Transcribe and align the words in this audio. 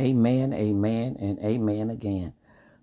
Amen, 0.00 0.52
amen, 0.54 1.16
and 1.20 1.38
amen 1.44 1.90
again. 1.90 2.34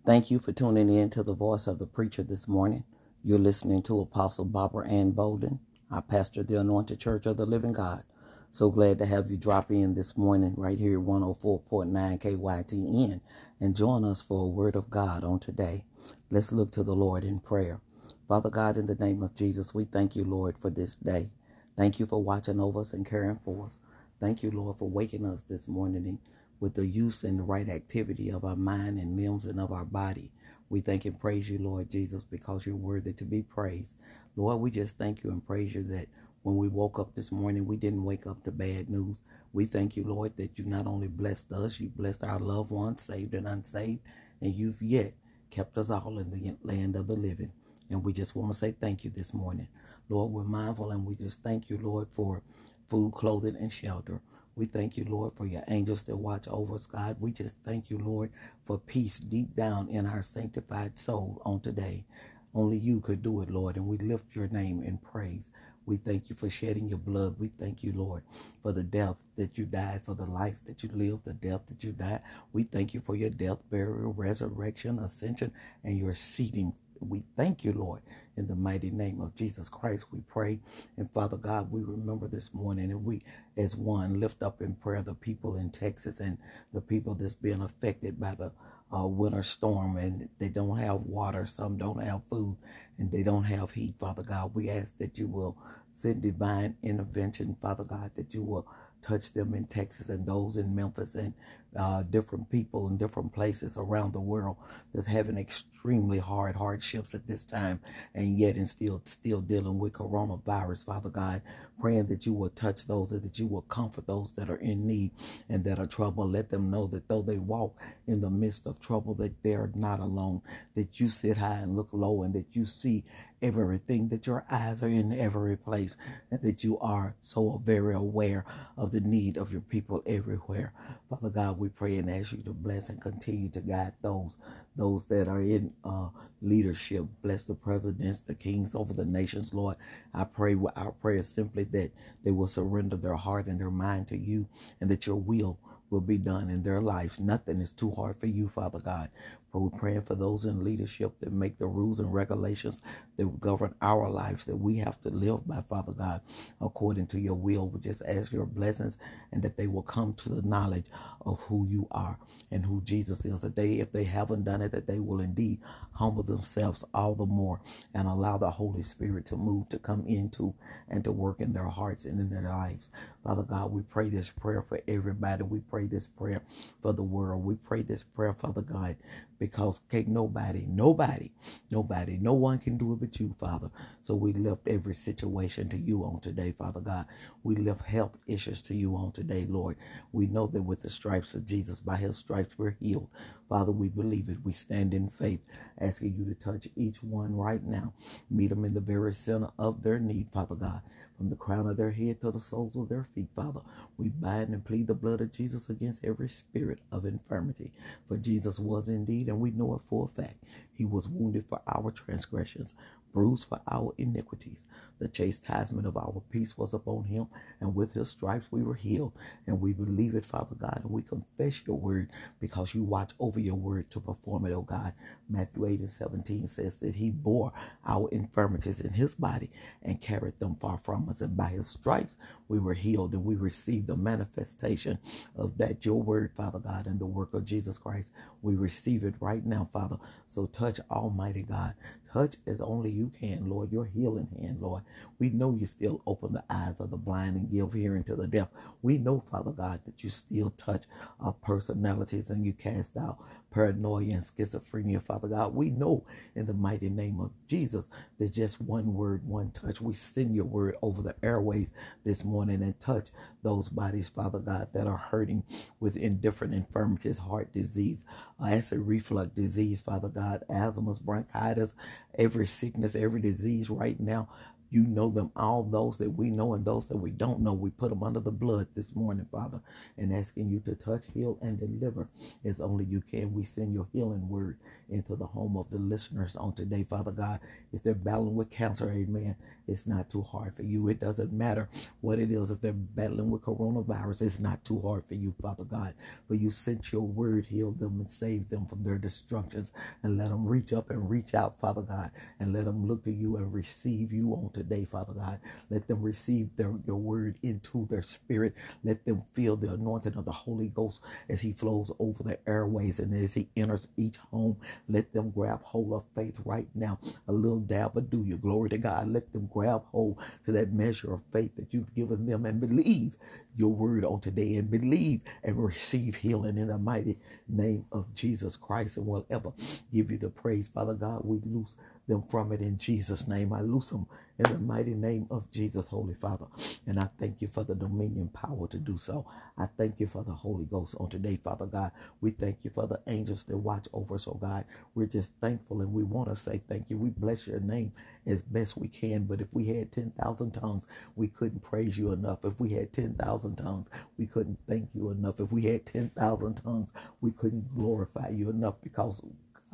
Thank 0.05 0.31
you 0.31 0.39
for 0.39 0.53
tuning 0.53 0.89
in 0.89 1.09
to 1.11 1.23
the 1.23 1.33
voice 1.35 1.67
of 1.67 1.79
the 1.79 1.87
preacher 1.87 2.23
this 2.23 2.47
morning. 2.47 2.85
You're 3.23 3.39
listening 3.39 3.83
to 3.83 3.99
Apostle 3.99 4.45
Barbara 4.45 4.87
Ann 4.89 5.11
Bolden. 5.11 5.59
I 5.91 6.01
pastor 6.01 6.43
the 6.43 6.61
Anointed 6.61 7.01
Church 7.01 7.25
of 7.25 7.37
the 7.37 7.45
Living 7.45 7.73
God. 7.73 8.03
So 8.51 8.71
glad 8.71 8.99
to 8.99 9.07
have 9.07 9.29
you 9.29 9.37
drop 9.37 9.71
in 9.71 9.95
this 9.95 10.17
morning 10.17 10.55
right 10.57 10.79
here 10.79 10.99
at 11.01 11.05
104.9 11.05 12.21
KYTN 12.21 13.21
and 13.59 13.75
join 13.75 14.05
us 14.05 14.21
for 14.21 14.45
a 14.45 14.49
word 14.49 14.77
of 14.77 14.89
God 14.89 15.25
on 15.25 15.39
today. 15.39 15.83
Let's 16.31 16.53
look 16.53 16.71
to 16.71 16.83
the 16.83 16.95
Lord 16.95 17.25
in 17.25 17.41
prayer. 17.41 17.81
Father 18.29 18.51
God, 18.51 18.77
in 18.77 18.87
the 18.87 18.95
name 18.95 19.21
of 19.23 19.35
Jesus, 19.35 19.73
we 19.73 19.85
thank 19.85 20.15
you, 20.15 20.23
Lord, 20.23 20.57
for 20.57 20.69
this 20.69 20.95
day. 20.95 21.31
Thank 21.77 21.99
you 21.99 22.05
for 22.05 22.23
watching 22.23 22.61
over 22.61 22.79
us 22.81 22.93
and 22.93 23.05
caring 23.05 23.35
for 23.37 23.65
us. 23.67 23.79
Thank 24.21 24.43
you, 24.43 24.51
Lord, 24.51 24.77
for 24.77 24.89
waking 24.89 25.25
us 25.25 25.43
this 25.43 25.67
morning 25.67 26.19
with 26.63 26.75
the 26.75 26.87
use 26.87 27.25
and 27.25 27.37
the 27.37 27.43
right 27.43 27.67
activity 27.67 28.29
of 28.29 28.45
our 28.45 28.55
mind 28.55 28.97
and 28.97 29.17
limbs 29.17 29.45
and 29.45 29.59
of 29.59 29.73
our 29.73 29.83
body. 29.83 30.31
We 30.69 30.79
thank 30.79 31.03
and 31.03 31.19
praise 31.19 31.49
you, 31.49 31.57
Lord 31.57 31.91
Jesus, 31.91 32.23
because 32.23 32.65
you're 32.65 32.77
worthy 32.77 33.11
to 33.15 33.25
be 33.25 33.41
praised. 33.41 33.97
Lord, 34.37 34.61
we 34.61 34.71
just 34.71 34.97
thank 34.97 35.25
you 35.25 35.31
and 35.31 35.45
praise 35.45 35.75
you 35.75 35.83
that 35.83 36.07
when 36.43 36.55
we 36.55 36.69
woke 36.69 36.99
up 36.99 37.13
this 37.15 37.33
morning, 37.33 37.65
we 37.65 37.75
didn't 37.75 38.05
wake 38.05 38.25
up 38.27 38.41
to 38.45 38.51
bad 38.51 38.89
news. 38.89 39.23
We 39.51 39.65
thank 39.65 39.97
you, 39.97 40.05
Lord, 40.05 40.37
that 40.37 40.57
you 40.57 40.63
not 40.63 40.87
only 40.87 41.09
blessed 41.09 41.51
us, 41.51 41.81
you 41.81 41.89
blessed 41.89 42.23
our 42.23 42.39
loved 42.39 42.71
ones, 42.71 43.01
saved 43.01 43.33
and 43.33 43.45
unsaved, 43.45 43.99
and 44.39 44.55
you've 44.55 44.81
yet 44.81 45.11
kept 45.49 45.77
us 45.77 45.89
all 45.89 46.17
in 46.17 46.31
the 46.31 46.55
land 46.63 46.95
of 46.95 47.07
the 47.07 47.17
living. 47.17 47.51
And 47.89 48.05
we 48.05 48.13
just 48.13 48.37
want 48.37 48.53
to 48.53 48.57
say 48.57 48.71
thank 48.71 49.03
you 49.03 49.09
this 49.09 49.33
morning. 49.33 49.67
Lord, 50.07 50.31
we're 50.31 50.45
mindful 50.45 50.91
and 50.91 51.05
we 51.05 51.15
just 51.15 51.43
thank 51.43 51.69
you, 51.69 51.77
Lord, 51.81 52.07
for 52.13 52.41
food, 52.89 53.11
clothing, 53.13 53.57
and 53.57 53.69
shelter. 53.69 54.21
We 54.55 54.65
thank 54.67 54.97
you, 54.97 55.05
Lord, 55.05 55.33
for 55.35 55.47
your 55.47 55.63
angels 55.69 56.03
that 56.03 56.15
watch 56.15 56.47
over 56.47 56.75
us, 56.75 56.85
God. 56.85 57.17
We 57.19 57.31
just 57.31 57.55
thank 57.65 57.89
you, 57.89 57.97
Lord, 57.97 58.31
for 58.65 58.77
peace 58.77 59.19
deep 59.19 59.55
down 59.55 59.89
in 59.89 60.05
our 60.05 60.21
sanctified 60.21 60.99
soul 60.99 61.41
on 61.45 61.61
today. 61.61 62.05
Only 62.53 62.77
you 62.77 62.99
could 63.01 63.23
do 63.23 63.41
it, 63.41 63.49
Lord, 63.49 63.77
and 63.77 63.87
we 63.87 63.97
lift 63.97 64.35
your 64.35 64.47
name 64.49 64.83
in 64.83 64.99
praise. 64.99 65.51
We 65.87 65.97
thank 65.97 66.29
you 66.29 66.35
for 66.35 66.49
shedding 66.49 66.87
your 66.87 66.99
blood. 66.99 67.35
We 67.39 67.49
thank 67.49 67.83
you, 67.83 67.93
Lord, 67.93 68.23
for 68.61 68.71
the 68.71 68.83
death 68.83 69.17
that 69.37 69.57
you 69.57 69.65
died, 69.65 70.03
for 70.03 70.13
the 70.13 70.25
life 70.25 70.57
that 70.65 70.83
you 70.83 70.89
lived, 70.93 71.25
the 71.25 71.33
death 71.33 71.65
that 71.67 71.83
you 71.83 71.91
died. 71.91 72.21
We 72.53 72.63
thank 72.63 72.93
you 72.93 73.01
for 73.01 73.15
your 73.15 73.31
death, 73.31 73.57
burial, 73.71 74.13
resurrection, 74.13 74.99
ascension, 74.99 75.51
and 75.83 75.97
your 75.97 76.13
seating 76.13 76.73
we 77.09 77.23
thank 77.37 77.63
you, 77.63 77.73
Lord, 77.73 78.01
in 78.37 78.47
the 78.47 78.55
mighty 78.55 78.91
name 78.91 79.21
of 79.21 79.35
Jesus 79.35 79.69
Christ. 79.69 80.07
We 80.11 80.21
pray. 80.21 80.59
And 80.97 81.09
Father 81.09 81.37
God, 81.37 81.71
we 81.71 81.83
remember 81.83 82.27
this 82.27 82.53
morning 82.53 82.91
and 82.91 83.05
we, 83.05 83.23
as 83.57 83.75
one, 83.75 84.19
lift 84.19 84.43
up 84.43 84.61
in 84.61 84.75
prayer 84.75 85.01
the 85.03 85.15
people 85.15 85.57
in 85.57 85.71
Texas 85.71 86.19
and 86.19 86.37
the 86.73 86.81
people 86.81 87.15
that's 87.15 87.33
being 87.33 87.61
affected 87.61 88.19
by 88.19 88.35
the 88.35 88.51
uh, 88.95 89.07
winter 89.07 89.43
storm 89.43 89.97
and 89.97 90.29
they 90.39 90.49
don't 90.49 90.77
have 90.77 91.01
water, 91.01 91.45
some 91.45 91.77
don't 91.77 92.03
have 92.03 92.21
food, 92.29 92.57
and 92.99 93.11
they 93.11 93.23
don't 93.23 93.45
have 93.45 93.71
heat, 93.71 93.95
Father 93.99 94.23
God. 94.23 94.51
We 94.55 94.69
ask 94.69 94.97
that 94.99 95.17
you 95.19 95.27
will 95.27 95.57
send 95.93 96.21
divine 96.23 96.77
intervention, 96.83 97.57
Father 97.61 97.83
God, 97.85 98.11
that 98.15 98.33
you 98.33 98.43
will 98.43 98.67
touch 99.03 99.33
them 99.33 99.53
in 99.53 99.65
Texas 99.65 100.09
and 100.09 100.25
those 100.25 100.57
in 100.57 100.75
Memphis 100.75 101.15
and 101.15 101.33
uh, 101.77 102.03
different 102.03 102.49
people 102.49 102.87
in 102.87 102.97
different 102.97 103.33
places 103.33 103.77
around 103.77 104.13
the 104.13 104.19
world 104.19 104.57
that's 104.93 105.07
having 105.07 105.37
extremely 105.37 106.19
hard 106.19 106.55
hardships 106.55 107.13
at 107.13 107.27
this 107.27 107.45
time 107.45 107.79
and 108.13 108.37
yet 108.37 108.55
and 108.55 108.67
still 108.69 109.01
still 109.05 109.41
dealing 109.41 109.79
with 109.79 109.93
coronavirus 109.93 110.85
father 110.85 111.09
god 111.09 111.41
praying 111.79 112.05
that 112.05 112.25
you 112.25 112.33
will 112.33 112.49
touch 112.49 112.85
those 112.87 113.11
and 113.11 113.23
that 113.23 113.39
you 113.39 113.47
will 113.47 113.61
comfort 113.63 114.05
those 114.07 114.33
that 114.33 114.49
are 114.49 114.57
in 114.57 114.87
need 114.87 115.11
and 115.49 115.63
that 115.63 115.79
are 115.79 115.87
troubled 115.87 116.31
let 116.31 116.49
them 116.49 116.69
know 116.69 116.87
that 116.87 117.07
though 117.07 117.21
they 117.21 117.37
walk 117.37 117.77
in 118.07 118.21
the 118.21 118.29
midst 118.29 118.65
of 118.65 118.79
trouble 118.79 119.13
that 119.13 119.33
they're 119.43 119.71
not 119.75 119.99
alone 119.99 120.41
that 120.75 120.99
you 120.99 121.07
sit 121.07 121.37
high 121.37 121.55
and 121.55 121.75
look 121.75 121.89
low 121.91 122.23
and 122.23 122.33
that 122.33 122.47
you 122.53 122.65
see 122.65 123.03
everything, 123.43 124.07
that 124.07 124.25
your 124.25 124.45
eyes 124.49 124.81
are 124.81 124.87
in 124.87 125.11
every 125.11 125.57
place, 125.57 125.97
and 126.31 126.41
that 126.41 126.63
you 126.63 126.79
are 126.79 127.15
so 127.19 127.61
very 127.63 127.93
aware 127.93 128.45
of 128.77 128.91
the 128.91 129.01
need 129.01 129.37
of 129.37 129.51
your 129.51 129.61
people 129.61 130.01
everywhere. 130.07 130.73
Father 131.09 131.29
God, 131.29 131.59
we 131.63 131.69
pray 131.69 131.97
and 131.97 132.11
ask 132.11 132.33
you 132.33 132.39
to 132.39 132.53
bless 132.53 132.89
and 132.89 133.01
continue 133.01 133.49
to 133.49 133.61
guide 133.61 133.93
those 134.03 134.37
those 134.75 135.07
that 135.07 135.29
are 135.29 135.41
in 135.41 135.73
uh, 135.85 136.09
leadership. 136.41 137.05
Bless 137.23 137.45
the 137.45 137.55
presidents, 137.55 138.21
the 138.21 138.35
kings 138.35 138.75
over 138.75 138.93
the 138.93 139.05
nations, 139.05 139.53
Lord. 139.55 139.77
I 140.13 140.25
pray 140.25 140.57
our 140.75 140.91
prayer 140.93 141.19
is 141.19 141.29
simply 141.29 141.63
that 141.65 141.91
they 142.25 142.31
will 142.31 142.47
surrender 142.47 142.97
their 142.97 143.15
heart 143.15 143.47
and 143.47 143.59
their 143.59 143.71
mind 143.71 144.09
to 144.09 144.17
you, 144.17 144.47
and 144.81 144.91
that 144.91 145.07
your 145.07 145.17
will 145.17 145.57
will 145.89 146.01
be 146.01 146.19
done 146.19 146.49
in 146.51 146.63
their 146.63 146.81
lives. 146.81 147.21
Nothing 147.21 147.61
is 147.61 147.73
too 147.73 147.91
hard 147.91 148.17
for 148.19 148.27
you, 148.27 148.49
Father 148.49 148.79
God. 148.79 149.09
We're 149.53 149.69
praying 149.71 150.03
for 150.03 150.15
those 150.15 150.45
in 150.45 150.63
leadership 150.63 151.13
that 151.21 151.33
make 151.33 151.59
the 151.59 151.67
rules 151.67 151.99
and 151.99 152.13
regulations 152.13 152.81
that 153.17 153.41
govern 153.41 153.75
our 153.81 154.09
lives 154.09 154.45
that 154.45 154.57
we 154.57 154.77
have 154.77 155.01
to 155.03 155.09
live 155.09 155.47
by, 155.47 155.61
Father 155.69 155.93
God, 155.93 156.21
according 156.61 157.07
to 157.07 157.19
your 157.19 157.35
will. 157.35 157.69
We 157.69 157.81
just 157.81 158.03
ask 158.07 158.33
your 158.33 158.45
blessings 158.47 158.97
and 159.31 159.43
that 159.43 159.57
they 159.57 159.67
will 159.67 159.83
come 159.83 160.13
to 160.15 160.29
the 160.29 160.47
knowledge 160.47 160.85
of 161.25 161.41
who 161.41 161.67
you 161.67 161.87
are 161.91 162.17
and 162.51 162.65
who 162.65 162.81
Jesus 162.83 163.25
is. 163.25 163.41
That 163.41 163.55
they, 163.55 163.75
if 163.75 163.91
they 163.91 164.05
haven't 164.05 164.45
done 164.45 164.61
it, 164.61 164.71
that 164.73 164.87
they 164.87 164.99
will 164.99 165.21
indeed 165.21 165.59
humble 165.93 166.23
themselves 166.23 166.85
all 166.93 167.15
the 167.15 167.25
more 167.25 167.61
and 167.95 168.07
allow 168.07 168.37
the 168.37 168.51
Holy 168.51 168.83
Spirit 168.83 169.25
to 169.27 169.37
move, 169.37 169.69
to 169.69 169.79
come 169.79 170.05
into 170.07 170.53
and 170.89 171.03
to 171.03 171.11
work 171.11 171.41
in 171.41 171.53
their 171.53 171.67
hearts 171.69 172.05
and 172.05 172.19
in 172.19 172.29
their 172.29 172.49
lives. 172.49 172.91
Father 173.23 173.43
God, 173.43 173.71
we 173.71 173.83
pray 173.83 174.09
this 174.09 174.31
prayer 174.31 174.63
for 174.63 174.81
everybody. 174.87 175.43
We 175.43 175.59
pray 175.61 175.87
this 175.87 176.07
prayer 176.07 176.41
for 176.81 176.93
the 176.93 177.03
world. 177.03 177.43
We 177.43 177.55
pray 177.55 177.83
this 177.83 178.03
prayer, 178.03 178.33
Father 178.33 178.61
God, 178.61 178.97
because 179.43 179.81
can't 179.91 180.07
nobody, 180.07 180.65
nobody, 180.69 181.31
nobody, 181.71 182.17
no 182.21 182.33
one 182.33 182.59
can 182.59 182.77
do 182.77 182.93
it 182.93 183.01
but 183.01 183.19
you, 183.19 183.35
Father. 183.39 183.69
So 184.03 184.15
we 184.15 184.33
lift 184.33 184.67
every 184.67 184.93
situation 184.93 185.69
to 185.69 185.77
you 185.77 186.03
on 186.05 186.21
today, 186.21 186.53
Father 186.57 186.81
God. 186.81 187.07
We 187.43 187.57
lift 187.57 187.81
health 187.81 188.17
issues 188.27 188.61
to 188.63 188.75
you 188.75 188.95
on 188.95 189.11
today, 189.11 189.45
Lord. 189.49 189.77
We 190.13 190.27
know 190.27 190.47
that 190.47 190.63
with 190.63 190.81
the 190.83 190.89
stripes 190.89 191.35
of 191.35 191.45
Jesus, 191.47 191.81
by 191.81 191.97
his 191.97 192.17
stripes, 192.17 192.55
we're 192.57 192.77
healed. 192.79 193.09
Father, 193.49 193.73
we 193.73 193.89
believe 193.89 194.29
it. 194.29 194.37
We 194.43 194.53
stand 194.53 194.93
in 194.93 195.09
faith, 195.09 195.45
asking 195.81 196.15
you 196.17 196.25
to 196.25 196.35
touch 196.35 196.69
each 196.77 197.03
one 197.03 197.35
right 197.35 197.63
now. 197.63 197.93
Meet 198.31 198.49
them 198.49 198.65
in 198.65 198.73
the 198.73 198.81
very 198.81 199.13
center 199.13 199.49
of 199.59 199.83
their 199.83 199.99
need, 199.99 200.29
Father 200.31 200.55
God 200.55 200.81
from 201.23 201.29
the 201.29 201.37
crown 201.37 201.67
of 201.67 201.77
their 201.77 201.91
head 201.91 202.19
to 202.19 202.31
the 202.31 202.39
soles 202.41 202.75
of 202.75 202.89
their 202.89 203.07
feet, 203.15 203.29
Father. 203.33 203.61
We 203.97 204.09
bind 204.09 204.49
and 204.49 204.65
plead 204.65 204.87
the 204.87 204.93
blood 204.93 205.21
of 205.21 205.31
Jesus 205.31 205.69
against 205.69 206.03
every 206.03 206.27
spirit 206.27 206.79
of 206.91 207.05
infirmity. 207.05 207.71
For 208.09 208.17
Jesus 208.17 208.59
was 208.59 208.89
indeed, 208.89 209.29
and 209.29 209.39
we 209.39 209.51
know 209.51 209.73
it 209.75 209.81
for 209.87 210.03
a 210.03 210.21
fact, 210.21 210.43
he 210.73 210.83
was 210.83 211.07
wounded 211.07 211.45
for 211.47 211.61
our 211.65 211.91
transgressions, 211.91 212.73
bruised 213.13 213.49
for 213.49 213.61
our 213.71 213.93
iniquities. 213.97 214.65
The 214.99 215.09
chastisement 215.09 215.87
of 215.87 215.97
our 215.97 216.21
peace 216.31 216.57
was 216.57 216.73
upon 216.73 217.05
him, 217.05 217.27
and 217.61 217.75
with 217.75 217.93
his 217.93 218.09
stripes 218.09 218.47
we 218.51 218.63
were 218.63 218.75
healed. 218.75 219.13
And 219.47 219.61
we 219.61 219.73
believe 219.73 220.15
it, 220.15 220.25
Father 220.25 220.55
God, 220.55 220.81
and 220.83 220.91
we 220.91 221.03
confess 221.03 221.61
your 221.67 221.77
word 221.79 222.11
because 222.41 222.75
you 222.75 222.83
watch 222.83 223.11
over 223.19 223.39
your 223.39 223.55
word 223.55 223.89
to 223.91 224.01
perform 224.01 224.45
it, 224.47 224.53
oh 224.53 224.63
God. 224.63 224.93
Matthew 225.29 225.65
8 225.67 225.79
and 225.81 225.91
17 225.91 226.47
says 226.47 226.79
that 226.79 226.95
he 226.95 227.11
bore 227.11 227.53
our 227.87 228.09
infirmities 228.11 228.81
in 228.81 228.93
his 228.93 229.15
body 229.15 229.51
and 229.83 230.01
carried 230.01 230.39
them 230.39 230.55
far 230.57 230.79
from 230.79 231.09
us. 231.09 231.21
And 231.21 231.37
by 231.37 231.49
his 231.49 231.67
stripes 231.67 232.17
we 232.49 232.59
were 232.59 232.73
healed, 232.75 233.13
and 233.13 233.25
we 233.25 233.35
received 233.35 233.87
the 233.87 233.97
manifestation 233.97 234.99
of 235.37 235.57
that, 235.57 235.85
your 235.85 236.01
word, 236.01 236.31
Father 236.37 236.59
God, 236.59 236.87
and 236.87 236.99
the 236.99 237.05
work 237.07 237.33
of 237.33 237.45
Jesus 237.45 237.77
Christ. 237.77 238.13
We 238.41 238.55
receive 238.55 239.03
it 239.03 239.15
right 239.19 239.45
now, 239.45 239.69
Father. 239.73 239.97
So 240.29 240.47
touch 240.47 240.79
Almighty 240.91 241.43
God. 241.43 241.75
Touch 242.13 242.35
as 242.45 242.61
only 242.61 242.91
you 242.91 243.11
can, 243.19 243.49
Lord, 243.49 243.71
your 243.71 243.85
healing 243.85 244.29
hand, 244.39 244.61
Lord. 244.61 244.83
We 245.19 245.31
know 245.31 245.57
you 245.59 245.65
still 245.65 246.01
open 246.05 246.33
the 246.33 246.43
eyes 246.49 246.79
of 246.79 246.91
the 246.91 246.97
blind 246.97 247.37
and 247.37 247.51
give 247.51 247.73
hearing 247.73 248.03
to 248.05 248.15
the 248.15 248.27
deaf. 248.27 248.49
We 248.83 248.99
know, 248.99 249.19
Father 249.19 249.51
God, 249.51 249.81
that 249.85 250.03
you 250.03 250.11
still 250.11 250.51
touch 250.51 250.85
our 251.19 251.33
personalities 251.33 252.29
and 252.29 252.45
you 252.45 252.53
cast 252.53 252.97
out 252.97 253.17
paranoia 253.51 254.13
and 254.13 254.23
schizophrenia, 254.23 255.01
Father 255.01 255.27
God. 255.27 255.55
We 255.55 255.71
know 255.71 256.05
in 256.35 256.45
the 256.45 256.53
mighty 256.53 256.89
name 256.89 257.19
of 257.19 257.31
Jesus 257.47 257.89
that 258.19 258.33
just 258.33 258.61
one 258.61 258.93
word, 258.93 259.27
one 259.27 259.51
touch. 259.51 259.81
We 259.81 259.93
send 259.93 260.35
your 260.35 260.45
word 260.45 260.75
over 260.81 261.01
the 261.01 261.15
airways 261.23 261.73
this 262.03 262.23
morning 262.23 262.61
and 262.63 262.79
touch 262.79 263.09
those 263.43 263.69
bodies, 263.69 264.09
Father 264.09 264.39
God, 264.39 264.69
that 264.73 264.87
are 264.87 264.97
hurting 264.97 265.43
with 265.79 265.97
indifferent 265.97 266.53
infirmities, 266.53 267.17
heart 267.17 267.53
disease, 267.53 268.05
acid 268.43 268.79
reflux 268.79 269.29
disease, 269.33 269.81
Father 269.81 270.09
God, 270.09 270.43
asthma, 270.49 270.93
bronchitis, 271.03 271.75
every 272.17 272.45
sickness, 272.45 272.95
every 272.95 273.21
disease 273.21 273.69
right 273.69 273.99
now 273.99 274.29
You 274.73 274.83
know 274.83 275.11
them, 275.11 275.31
all 275.37 275.63
those 275.63 275.99
that 275.99 276.11
we 276.11 276.31
know 276.31 276.55
and 276.55 276.65
those 276.65 276.87
that 276.89 276.97
we 276.97 277.11
don't 277.11 277.41
know. 277.41 277.53
We 277.53 277.71
put 277.71 277.91
them 277.91 278.03
under 278.03 278.19
the 278.19 278.31
blood 278.31 278.67
this 278.75 278.95
morning, 278.95 279.27
Father, 279.31 279.61
and 279.99 280.13
asking 280.13 280.49
you 280.49 280.61
to 280.61 280.75
touch, 280.75 281.05
heal, 281.13 281.39
and 281.43 281.59
deliver 281.59 282.09
as 282.45 282.61
only 282.61 282.85
you 282.85 283.01
can. 283.01 283.33
We 283.33 283.45
send 283.45 283.73
your 283.75 283.87
healing 283.93 284.29
word 284.29 284.57
into 284.89 285.15
the 285.15 285.27
home 285.27 285.57
of 285.57 285.71
the 285.71 285.77
listeners 285.77 286.35
on 286.37 286.53
today, 286.53 286.83
Father 286.83 287.11
God. 287.11 287.39
If 287.73 287.83
they're 287.83 287.95
battling 287.95 288.35
with 288.35 288.51
cancer, 288.51 288.91
amen, 288.91 289.35
it's 289.67 289.87
not 289.87 290.09
too 290.09 290.23
hard 290.23 290.55
for 290.55 290.63
you. 290.63 290.89
It 290.89 290.99
doesn't 290.99 291.33
matter 291.33 291.69
what 292.01 292.19
it 292.19 292.31
is. 292.31 292.51
If 292.51 292.61
they're 292.61 292.73
battling 292.73 293.31
with 293.31 293.43
coronavirus, 293.43 294.23
it's 294.23 294.39
not 294.39 294.65
too 294.65 294.81
hard 294.81 295.05
for 295.07 295.15
you, 295.15 295.35
Father 295.41 295.65
God. 295.65 295.93
For 296.27 296.35
you 296.35 296.49
sent 296.49 296.91
your 296.91 297.03
word, 297.03 297.45
heal 297.45 297.71
them 297.71 297.99
and 297.99 298.09
save 298.09 298.49
them 298.49 298.65
from 298.65 298.83
their 298.83 298.97
destructions, 298.97 299.71
and 300.03 300.17
let 300.17 300.29
them 300.29 300.45
reach 300.47 300.73
up 300.73 300.89
and 300.89 301.09
reach 301.09 301.35
out, 301.35 301.59
Father 301.59 301.83
God, 301.83 302.11
and 302.39 302.53
let 302.53 302.65
them 302.65 302.87
look 302.87 303.03
to 303.05 303.11
you 303.11 303.37
and 303.37 303.53
receive 303.53 304.11
you 304.13 304.33
on 304.33 304.51
today, 304.53 304.62
Father 304.85 305.13
God. 305.13 305.39
Let 305.69 305.87
them 305.87 306.01
receive 306.01 306.55
their, 306.57 306.73
your 306.87 306.97
word 306.97 307.37
into 307.43 307.87
their 307.89 308.03
spirit. 308.03 308.55
Let 308.83 309.05
them 309.05 309.23
feel 309.33 309.57
the 309.57 309.73
anointing 309.73 310.15
of 310.17 310.25
the 310.25 310.31
Holy 310.31 310.69
Ghost 310.69 311.01
as 311.29 311.41
he 311.41 311.53
flows 311.53 311.91
over 311.99 312.23
the 312.23 312.39
airways 312.49 312.99
and 312.99 313.13
as 313.15 313.33
he 313.33 313.49
enters 313.57 313.89
each 313.97 314.17
home. 314.17 314.57
Let 314.89 315.13
them 315.13 315.31
grab 315.31 315.63
hold 315.63 315.93
of 315.93 316.05
faith 316.15 316.39
right 316.45 316.67
now. 316.75 316.99
A 317.27 317.33
little 317.33 317.59
dab 317.61 317.97
of 317.97 318.09
do 318.09 318.23
you. 318.25 318.37
Glory 318.37 318.69
to 318.71 318.77
God. 318.79 319.09
Let 319.09 319.31
them 319.33 319.49
grab 319.53 319.83
hold 319.91 320.17
to 320.45 320.51
that 320.53 320.73
measure 320.73 321.13
of 321.13 321.21
faith 321.33 321.55
that 321.57 321.73
you've 321.73 321.95
given 321.95 322.25
them 322.27 322.45
and 322.45 322.61
believe 322.61 323.17
your 323.57 323.73
word 323.73 324.05
on 324.05 324.21
today 324.21 324.55
and 324.55 324.69
believe 324.71 325.21
and 325.43 325.63
receive 325.63 326.15
healing 326.15 326.57
in 326.57 326.69
the 326.69 326.77
mighty 326.77 327.17
name 327.49 327.85
of 327.91 328.13
Jesus 328.15 328.57
Christ 328.57 328.97
and 328.97 329.07
will 329.07 329.25
ever 329.29 329.53
give 329.93 330.11
you 330.11 330.17
the 330.17 330.29
praise. 330.29 330.69
Father 330.69 330.93
God, 330.95 331.21
we 331.23 331.41
loose 331.45 331.75
them 332.07 332.23
from 332.23 332.51
it 332.51 332.61
in 332.61 332.77
Jesus' 332.77 333.27
name. 333.27 333.53
I 333.53 333.61
loose 333.61 333.89
them 333.91 334.07
in 334.39 334.51
the 334.51 334.59
mighty 334.59 334.93
name 334.93 335.27
of 335.31 335.49
Jesus, 335.51 335.87
Holy 335.87 336.13
Father. 336.15 336.45
And 336.87 336.99
I 336.99 337.05
thank 337.19 337.41
you 337.41 337.47
for 337.47 337.63
the 337.63 337.75
dominion 337.75 338.29
power 338.29 338.67
to 338.69 338.77
do 338.77 338.97
so. 338.97 339.25
I 339.57 339.67
thank 339.77 339.99
you 339.99 340.07
for 340.07 340.23
the 340.23 340.33
Holy 340.33 340.65
Ghost 340.65 340.95
on 340.99 341.09
today, 341.09 341.39
Father 341.43 341.67
God. 341.67 341.91
We 342.21 342.31
thank 342.31 342.59
you 342.63 342.71
for 342.71 342.87
the 342.87 343.01
angels 343.07 343.45
that 343.45 343.57
watch 343.57 343.87
over 343.93 344.15
us, 344.15 344.27
oh 344.27 344.35
God. 344.35 344.65
We're 344.95 345.07
just 345.07 345.33
thankful 345.41 345.81
and 345.81 345.93
we 345.93 346.03
want 346.03 346.29
to 346.29 346.35
say 346.35 346.57
thank 346.57 346.89
you. 346.89 346.97
We 346.97 347.11
bless 347.11 347.47
your 347.47 347.59
name 347.61 347.93
as 348.27 348.41
best 348.41 348.77
we 348.77 348.87
can. 348.89 349.25
But 349.25 349.41
if 349.41 349.53
we 349.53 349.67
had 349.67 349.91
10,000 349.91 350.51
tongues, 350.51 350.87
we 351.15 351.27
couldn't 351.29 351.61
praise 351.63 351.97
you 351.97 352.11
enough. 352.11 352.45
If 352.45 352.59
we 352.59 352.69
had 352.71 352.93
10,000 352.93 353.55
tongues, 353.55 353.89
we 354.17 354.27
couldn't 354.27 354.59
thank 354.67 354.89
you 354.93 355.11
enough. 355.11 355.39
If 355.39 355.51
we 355.51 355.63
had 355.63 355.85
10,000 355.85 356.55
tongues, 356.55 356.91
we 357.21 357.31
couldn't 357.31 357.73
glorify 357.75 358.29
you 358.29 358.49
enough 358.49 358.75
because 358.83 359.23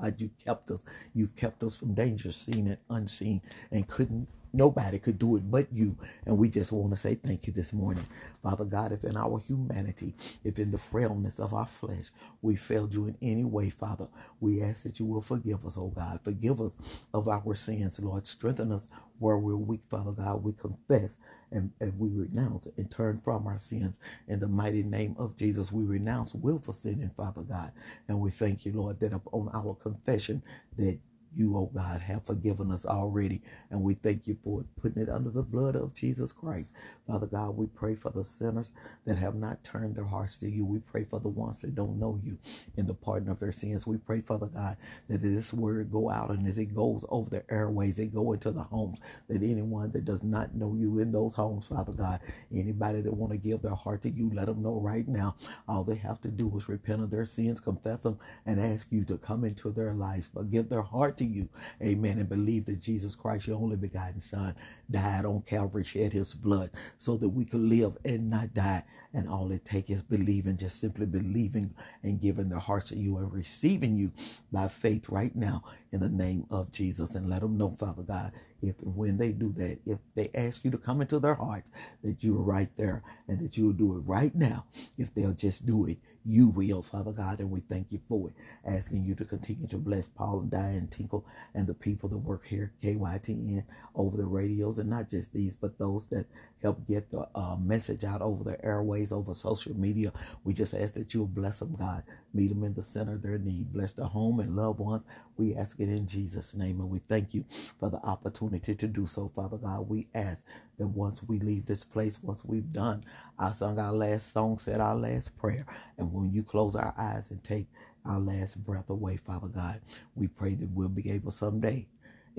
God, 0.02 0.22
you 0.22 0.32
kept 0.46 0.72
us. 0.72 0.86
You've 1.14 1.36
kept 1.36 1.64
us 1.64 1.78
from 1.78 1.94
danger, 1.94 2.32
seen 2.32 2.68
and 2.68 2.78
unseen, 2.90 3.42
and 3.72 3.88
couldn't 3.88 4.28
Nobody 4.54 5.00
could 5.00 5.20
do 5.20 5.38
it 5.38 5.50
but 5.52 5.68
you. 5.74 5.98
And 6.26 6.38
we 6.38 6.50
just 6.50 6.72
want 6.72 6.92
to 6.92 6.98
say 6.98 7.16
thank 7.16 7.48
you 7.48 7.54
this 7.54 7.74
morning. 7.74 8.06
Father 8.44 8.66
God, 8.66 8.92
if 8.94 9.04
in 9.04 9.18
our 9.18 9.40
humanity, 9.40 10.16
if 10.44 10.60
in 10.60 10.72
the 10.72 10.78
frailness 10.78 11.40
of 11.40 11.54
our 11.54 11.66
flesh, 11.68 12.12
we 12.42 12.56
failed 12.56 12.94
you 12.94 13.08
in 13.08 13.18
any 13.22 13.46
way, 13.46 13.70
Father, 13.70 14.08
we 14.42 14.62
ask 14.64 14.84
that 14.84 15.00
you 15.00 15.06
will 15.06 15.22
forgive 15.22 15.66
us, 15.66 15.78
oh 15.78 15.90
God. 15.90 16.20
Forgive 16.24 16.62
us 16.62 16.78
of 17.14 17.28
our 17.28 17.56
sins, 17.56 18.00
Lord. 18.02 18.28
Strengthen 18.28 18.72
us 18.72 18.90
where 19.20 19.38
we're 19.38 19.58
weak, 19.58 19.82
Father 19.90 20.12
God. 20.14 20.44
We 20.44 20.54
confess 20.54 21.20
and, 21.52 21.72
and 21.82 21.98
we 22.00 22.10
renounce 22.10 22.68
and 22.78 22.90
turn 22.92 23.20
from 23.22 23.48
our 23.48 23.60
sins. 23.60 24.00
In 24.28 24.40
the 24.40 24.48
mighty 24.48 24.84
name 24.84 25.16
of 25.20 25.36
Jesus, 25.38 25.72
we 25.72 25.86
renounce 25.86 26.36
willful 26.36 26.74
sinning, 26.74 27.12
Father 27.18 27.44
God. 27.44 27.72
And 28.08 28.20
we 28.20 28.32
thank 28.32 28.66
you, 28.66 28.74
Lord, 28.74 29.00
that 29.02 29.14
upon 29.14 29.50
our 29.54 29.76
confession 29.76 30.44
that 30.78 31.00
you, 31.36 31.56
oh 31.58 31.72
God, 31.74 32.02
have 32.02 32.26
forgiven 32.26 32.72
us 32.72 32.86
already. 32.86 33.42
And 33.72 33.82
we 33.84 33.96
thank 33.96 34.28
you 34.28 34.38
for 34.44 34.66
putting 34.82 35.02
it 35.04 35.10
under 35.10 35.30
the 35.32 35.44
blood 35.44 35.76
of 35.76 35.94
Jesus 35.96 36.32
Christ. 36.32 36.74
Father 37.08 37.28
God, 37.28 37.58
we 37.58 37.68
pray 37.68 37.96
for 37.96 38.12
the 38.12 38.24
sinners 38.24 38.72
that 39.06 39.18
have 39.18 39.36
not 39.36 39.64
turned 39.64 39.96
their 39.96 40.06
hearts 40.06 40.38
to 40.40 40.50
you. 40.50 40.66
We 40.66 40.80
pray 40.80 41.06
for 41.06 41.20
the 41.20 41.30
ones 41.30 41.62
that 41.62 41.76
don't 41.76 42.00
know 42.00 42.20
you 42.24 42.38
in 42.78 42.88
the 42.88 42.96
pardon 42.96 43.30
of 43.30 43.40
their 43.40 43.52
sins. 43.54 43.88
We 43.88 43.98
pray, 43.98 44.22
Father 44.22 44.48
God, 44.48 44.78
that 45.10 45.22
this 45.22 45.54
word 45.54 45.92
go 45.92 46.10
out 46.12 46.32
and 46.32 46.48
as 46.48 46.60
it 46.60 46.76
goes 46.76 47.06
over 47.10 47.30
the 47.30 47.44
airways, 47.54 48.00
it 48.00 48.14
go 48.16 48.34
into 48.34 48.52
the 48.52 48.64
homes, 48.64 49.00
that 49.30 49.44
anyone 49.44 49.92
that 49.94 50.06
does 50.06 50.24
not 50.24 50.56
know 50.56 50.76
you 50.76 51.00
in 51.00 51.12
those 51.12 51.36
homes, 51.36 51.68
Father 51.68 51.94
God, 51.94 52.22
anybody 52.54 53.02
that 53.02 53.14
want 53.14 53.34
to 53.34 53.40
give 53.40 53.62
their 53.62 53.76
heart 53.76 54.04
to 54.04 54.12
you, 54.12 54.32
let 54.34 54.48
them 54.48 54.64
know 54.64 54.80
right 54.80 55.08
now. 55.08 55.36
All 55.68 55.84
they 55.86 55.98
have 55.98 56.22
to 56.24 56.30
do 56.30 56.56
is 56.58 56.70
repent 56.70 57.04
of 57.04 57.12
their 57.12 57.26
sins, 57.26 57.60
confess 57.62 58.04
them, 58.04 58.20
and 58.46 58.62
ask 58.62 58.92
you 58.92 59.06
to 59.06 59.18
come 59.18 59.46
into 59.46 59.72
their 59.72 59.94
lives, 59.94 60.30
forgive 60.34 60.70
their 60.70 60.84
heart 60.84 61.18
to 61.20 61.26
you. 61.26 61.50
Amen. 61.84 62.20
And 62.20 62.30
believe 62.30 62.66
that 62.68 62.82
Jesus 62.82 63.16
Christ, 63.16 63.48
your 63.48 63.58
only 63.58 63.78
begotten 63.78 64.20
Son, 64.20 64.56
died 64.92 65.26
on 65.26 65.44
Calvary, 65.44 65.84
shed 65.86 66.14
his 66.14 66.34
blood 66.34 66.72
so 66.98 67.18
that 67.18 67.30
we 67.30 67.46
could 67.46 67.62
live 67.62 67.98
and 68.06 68.30
not 68.30 68.54
die. 68.54 68.84
And 69.14 69.30
all 69.30 69.52
it 69.52 69.66
takes 69.66 69.90
is 69.90 70.04
believing, 70.04 70.58
just 70.58 70.82
simply 70.82 71.06
believing 71.06 71.74
and 72.04 72.22
giving 72.22 72.50
their 72.50 72.60
hearts 72.60 72.90
to 72.90 72.98
you 72.98 73.18
and 73.18 73.32
receiving 73.34 73.96
you 73.96 74.12
by 74.52 74.68
faith 74.68 75.10
right 75.10 75.36
now 75.36 75.64
in 75.92 76.00
the 76.00 76.10
name 76.10 76.46
of 76.52 76.72
Jesus. 76.72 77.16
And 77.16 77.30
let 77.30 77.42
them 77.42 77.58
know, 77.58 77.72
Father 77.72 78.04
God, 78.04 78.34
if 78.62 78.76
when 78.84 79.18
they 79.18 79.32
do 79.32 79.52
that, 79.54 79.80
if 79.86 80.00
they 80.16 80.30
ask 80.36 80.66
you 80.66 80.72
to 80.72 80.78
come 80.78 81.02
into 81.02 81.20
their 81.20 81.36
hearts, 81.36 81.72
that 82.04 82.24
you 82.24 82.38
are 82.38 82.44
right 82.44 82.70
there 82.78 83.04
and 83.28 83.40
that 83.40 83.58
you 83.58 83.66
will 83.66 83.74
do 83.74 83.96
it 83.98 84.02
right 84.02 84.36
now. 84.36 84.66
If 84.98 85.14
they'll 85.16 85.34
just 85.34 85.66
do 85.66 85.88
it, 85.88 85.98
you 86.30 86.50
will, 86.50 86.84
Father 86.84 87.12
God, 87.12 87.40
and 87.40 87.52
we 87.52 87.62
thank 87.62 87.92
you 87.92 88.00
for 88.08 88.30
it. 88.30 88.36
Asking 88.66 89.04
you 89.06 89.16
to 89.16 89.26
continue 89.26 89.68
to 89.68 89.78
bless 89.78 90.08
Paul 90.08 90.42
and 90.42 90.52
Diane 90.52 90.88
Tinkle 90.88 91.26
and 91.56 91.68
the 91.68 91.74
people 91.74 92.10
that 92.10 92.18
work 92.20 92.46
here, 92.46 92.72
KYTN, 92.84 93.64
over 93.96 94.18
the 94.18 94.26
radios, 94.26 94.80
and 94.80 94.90
not 94.90 95.10
just 95.10 95.34
these, 95.34 95.56
but 95.56 95.78
those 95.80 96.08
that 96.10 96.28
help 96.62 96.88
get 96.88 97.12
the 97.12 97.28
uh, 97.36 97.58
message 97.58 98.04
out 98.04 98.22
over 98.22 98.44
the 98.44 98.64
airways, 98.66 99.12
over 99.12 99.34
social 99.34 99.76
media. 99.78 100.12
We 100.44 100.54
just 100.54 100.74
ask 100.74 100.94
that 100.96 101.14
you 101.14 101.26
bless 101.26 101.60
them, 101.60 101.76
God. 101.76 102.04
Meet 102.34 102.50
them 102.50 102.64
in 102.64 102.74
the 102.74 102.82
center 102.82 103.14
of 103.16 103.22
their 103.22 103.40
need. 103.40 103.74
Bless 103.74 103.94
their 103.94 104.06
home 104.08 104.40
and 104.40 104.56
loved 104.56 104.80
ones. 104.80 105.04
We 105.38 105.56
ask 105.56 105.80
it 105.80 105.90
in 105.90 106.08
Jesus' 106.08 106.56
name, 106.56 106.82
and 106.82 106.90
we 106.90 107.00
thank 107.08 107.34
you 107.34 107.46
for 107.80 107.90
the 107.90 108.00
opportunity 108.06 108.76
to 108.76 108.88
do 108.88 109.06
so, 109.08 109.32
Father 109.36 109.58
God. 109.58 109.90
We 109.90 110.08
ask 110.16 110.46
that 110.78 110.88
once 110.88 111.24
we 111.24 111.40
leave 111.40 111.66
this 111.66 111.84
place, 111.84 112.22
once 112.24 112.46
we've 112.46 112.72
done, 112.74 113.04
I 113.40 113.52
sung 113.54 113.80
our 113.80 113.94
last 113.94 114.34
song, 114.34 114.60
said 114.60 114.82
our 114.82 114.96
last 114.96 115.38
prayer, 115.38 115.66
and 115.98 116.14
when 116.14 116.32
you 116.34 116.44
close 116.44 116.76
our 116.76 116.94
eyes 116.98 117.32
and 117.32 117.44
take 117.44 117.68
our 118.06 118.20
last 118.20 118.64
breath 118.66 118.90
away, 118.90 119.18
Father 119.18 119.50
God, 119.50 119.82
we 120.16 120.28
pray 120.28 120.56
that 120.56 120.70
we'll 120.72 120.90
be 120.90 121.12
able 121.12 121.32
someday 121.32 121.88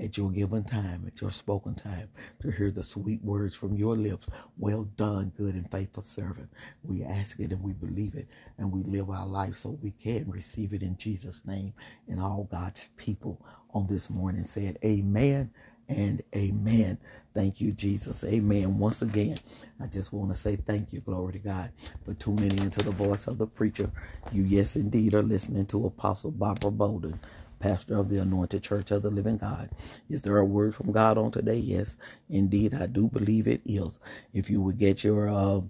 at 0.01 0.17
your 0.17 0.31
given 0.31 0.63
time, 0.63 1.05
at 1.07 1.21
your 1.21 1.31
spoken 1.31 1.75
time, 1.75 2.09
to 2.41 2.51
hear 2.51 2.71
the 2.71 2.83
sweet 2.83 3.23
words 3.23 3.55
from 3.55 3.75
your 3.75 3.95
lips. 3.97 4.29
Well 4.57 4.85
done, 4.97 5.31
good 5.37 5.55
and 5.55 5.69
faithful 5.71 6.03
servant. 6.03 6.49
We 6.83 7.03
ask 7.03 7.39
it 7.39 7.51
and 7.51 7.61
we 7.63 7.73
believe 7.73 8.15
it, 8.15 8.27
and 8.57 8.71
we 8.71 8.83
live 8.83 9.09
our 9.09 9.27
life 9.27 9.57
so 9.57 9.77
we 9.81 9.91
can 9.91 10.29
receive 10.29 10.73
it 10.73 10.83
in 10.83 10.97
Jesus' 10.97 11.45
name. 11.45 11.73
And 12.09 12.21
all 12.21 12.47
God's 12.51 12.89
people 12.97 13.41
on 13.73 13.87
this 13.87 14.09
morning 14.09 14.43
said, 14.45 14.77
Amen 14.83 15.51
and 15.89 16.21
amen. 16.35 16.97
Thank 17.33 17.61
you, 17.61 17.71
Jesus. 17.73 18.23
Amen. 18.23 18.79
Once 18.79 19.01
again, 19.01 19.37
I 19.81 19.87
just 19.87 20.13
want 20.13 20.31
to 20.31 20.35
say 20.35 20.55
thank 20.55 20.93
you, 20.93 21.01
glory 21.01 21.33
to 21.33 21.39
God, 21.39 21.71
for 22.05 22.13
tuning 22.15 22.57
into 22.59 22.83
the 22.83 22.91
voice 22.91 23.27
of 23.27 23.37
the 23.37 23.47
preacher. 23.47 23.91
You, 24.31 24.43
yes, 24.43 24.75
indeed, 24.77 25.13
are 25.13 25.23
listening 25.23 25.65
to 25.67 25.87
Apostle 25.87 26.31
Barbara 26.31 26.71
Bolden 26.71 27.19
pastor 27.61 27.97
of 27.97 28.09
the 28.09 28.19
Anointed 28.21 28.63
Church 28.63 28.91
of 28.91 29.03
the 29.03 29.11
Living 29.11 29.37
God. 29.37 29.69
Is 30.09 30.23
there 30.23 30.39
a 30.39 30.45
word 30.45 30.75
from 30.75 30.91
God 30.91 31.17
on 31.19 31.31
today? 31.31 31.57
Yes, 31.57 31.97
indeed, 32.29 32.75
I 32.75 32.87
do 32.87 33.07
believe 33.09 33.47
it 33.47 33.61
is. 33.65 34.01
If 34.33 34.49
you 34.49 34.61
would 34.61 34.79
get 34.79 35.05
your 35.05 35.29
uh, 35.29 35.61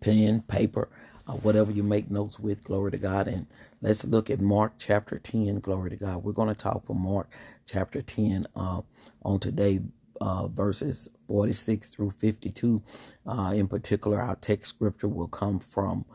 pen, 0.00 0.42
paper, 0.42 0.90
uh, 1.28 1.34
whatever 1.34 1.72
you 1.72 1.84
make 1.84 2.10
notes 2.10 2.40
with, 2.40 2.64
glory 2.64 2.92
to 2.92 2.98
God. 2.98 3.28
And 3.28 3.46
let's 3.82 4.04
look 4.04 4.30
at 4.30 4.40
Mark 4.40 4.74
chapter 4.78 5.18
10, 5.18 5.60
glory 5.60 5.90
to 5.90 5.96
God. 5.96 6.24
We're 6.24 6.32
going 6.32 6.48
to 6.48 6.56
talk 6.60 6.86
from 6.86 7.02
Mark 7.02 7.30
chapter 7.66 8.02
10 8.02 8.46
uh, 8.56 8.82
on 9.24 9.40
today. 9.40 9.80
Uh, 10.20 10.48
verses 10.48 11.10
46 11.28 11.90
through 11.90 12.10
52. 12.10 12.82
Uh, 13.26 13.52
in 13.54 13.68
particular, 13.68 14.20
our 14.20 14.36
text 14.36 14.70
scripture 14.70 15.08
will 15.08 15.28
come 15.28 15.60
from 15.60 16.06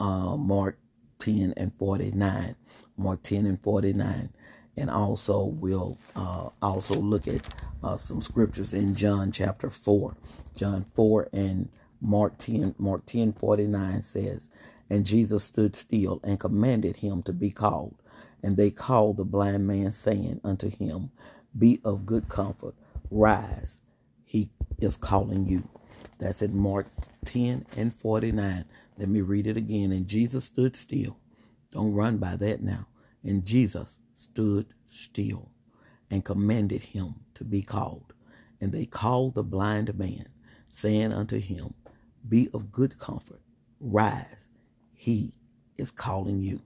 uh, 0.00 0.36
Mark 0.36 0.78
10 1.18 1.54
and 1.56 1.72
49. 1.74 2.56
Mark 2.96 3.22
10 3.22 3.46
and 3.46 3.60
49. 3.60 4.30
And 4.76 4.90
also 4.90 5.44
we'll 5.44 5.98
uh, 6.14 6.50
also 6.62 6.94
look 6.94 7.28
at 7.28 7.42
uh, 7.82 7.96
some 7.96 8.20
scriptures 8.20 8.74
in 8.74 8.94
John 8.94 9.32
chapter 9.32 9.70
4. 9.70 10.16
John 10.56 10.86
4 10.94 11.28
and 11.32 11.68
Mark 12.00 12.38
10, 12.38 12.74
Mark 12.78 13.06
10 13.06 13.32
49 13.32 14.02
says, 14.02 14.50
And 14.90 15.04
Jesus 15.06 15.44
stood 15.44 15.74
still 15.74 16.20
and 16.24 16.38
commanded 16.40 16.96
him 16.96 17.22
to 17.24 17.32
be 17.32 17.50
called. 17.50 17.96
And 18.42 18.56
they 18.56 18.70
called 18.70 19.16
the 19.16 19.24
blind 19.24 19.66
man, 19.66 19.92
saying 19.92 20.40
unto 20.44 20.70
him, 20.70 21.10
Be 21.58 21.80
of 21.84 22.06
good 22.06 22.28
comfort, 22.28 22.74
rise, 23.10 23.80
he 24.24 24.50
is 24.78 24.96
calling 24.96 25.46
you. 25.46 25.68
That's 26.18 26.42
in 26.42 26.56
Mark 26.56 26.86
10 27.24 27.66
and 27.76 27.94
49. 27.94 28.64
Let 28.98 29.08
me 29.08 29.20
read 29.22 29.46
it 29.46 29.56
again. 29.56 29.92
And 29.92 30.08
Jesus 30.08 30.44
stood 30.46 30.76
still. 30.76 31.18
Don't 31.72 31.94
run 31.94 32.18
by 32.18 32.36
that 32.36 32.62
now. 32.62 32.86
And 33.24 33.44
Jesus 33.44 33.98
stood 34.14 34.66
still 34.86 35.50
and 36.10 36.24
commanded 36.24 36.82
him 36.82 37.16
to 37.34 37.44
be 37.44 37.62
called. 37.62 38.14
And 38.60 38.72
they 38.72 38.86
called 38.86 39.34
the 39.34 39.44
blind 39.44 39.98
man, 39.98 40.26
saying 40.70 41.12
unto 41.12 41.38
him, 41.40 41.74
Be 42.28 42.48
of 42.54 42.72
good 42.72 42.98
comfort, 42.98 43.40
rise, 43.80 44.50
he 44.94 45.34
is 45.78 45.90
calling 45.90 46.40
you. 46.40 46.62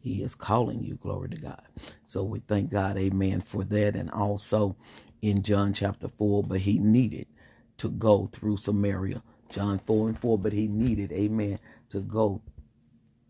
He 0.00 0.22
is 0.22 0.34
calling 0.34 0.84
you, 0.84 0.96
glory 0.96 1.30
to 1.30 1.40
God. 1.40 1.62
So 2.04 2.24
we 2.24 2.40
thank 2.40 2.70
God, 2.70 2.98
amen, 2.98 3.40
for 3.40 3.64
that. 3.64 3.96
And 3.96 4.10
also 4.10 4.76
in 5.22 5.42
John 5.42 5.72
chapter 5.72 6.08
4, 6.08 6.44
but 6.44 6.60
he 6.60 6.78
needed 6.78 7.26
to 7.78 7.90
go 7.90 8.30
through 8.32 8.58
Samaria. 8.58 9.22
John 9.50 9.80
4 9.86 10.10
and 10.10 10.18
4, 10.18 10.38
but 10.38 10.52
he 10.52 10.68
needed, 10.68 11.12
amen, 11.12 11.58
to 11.90 12.00
go 12.00 12.42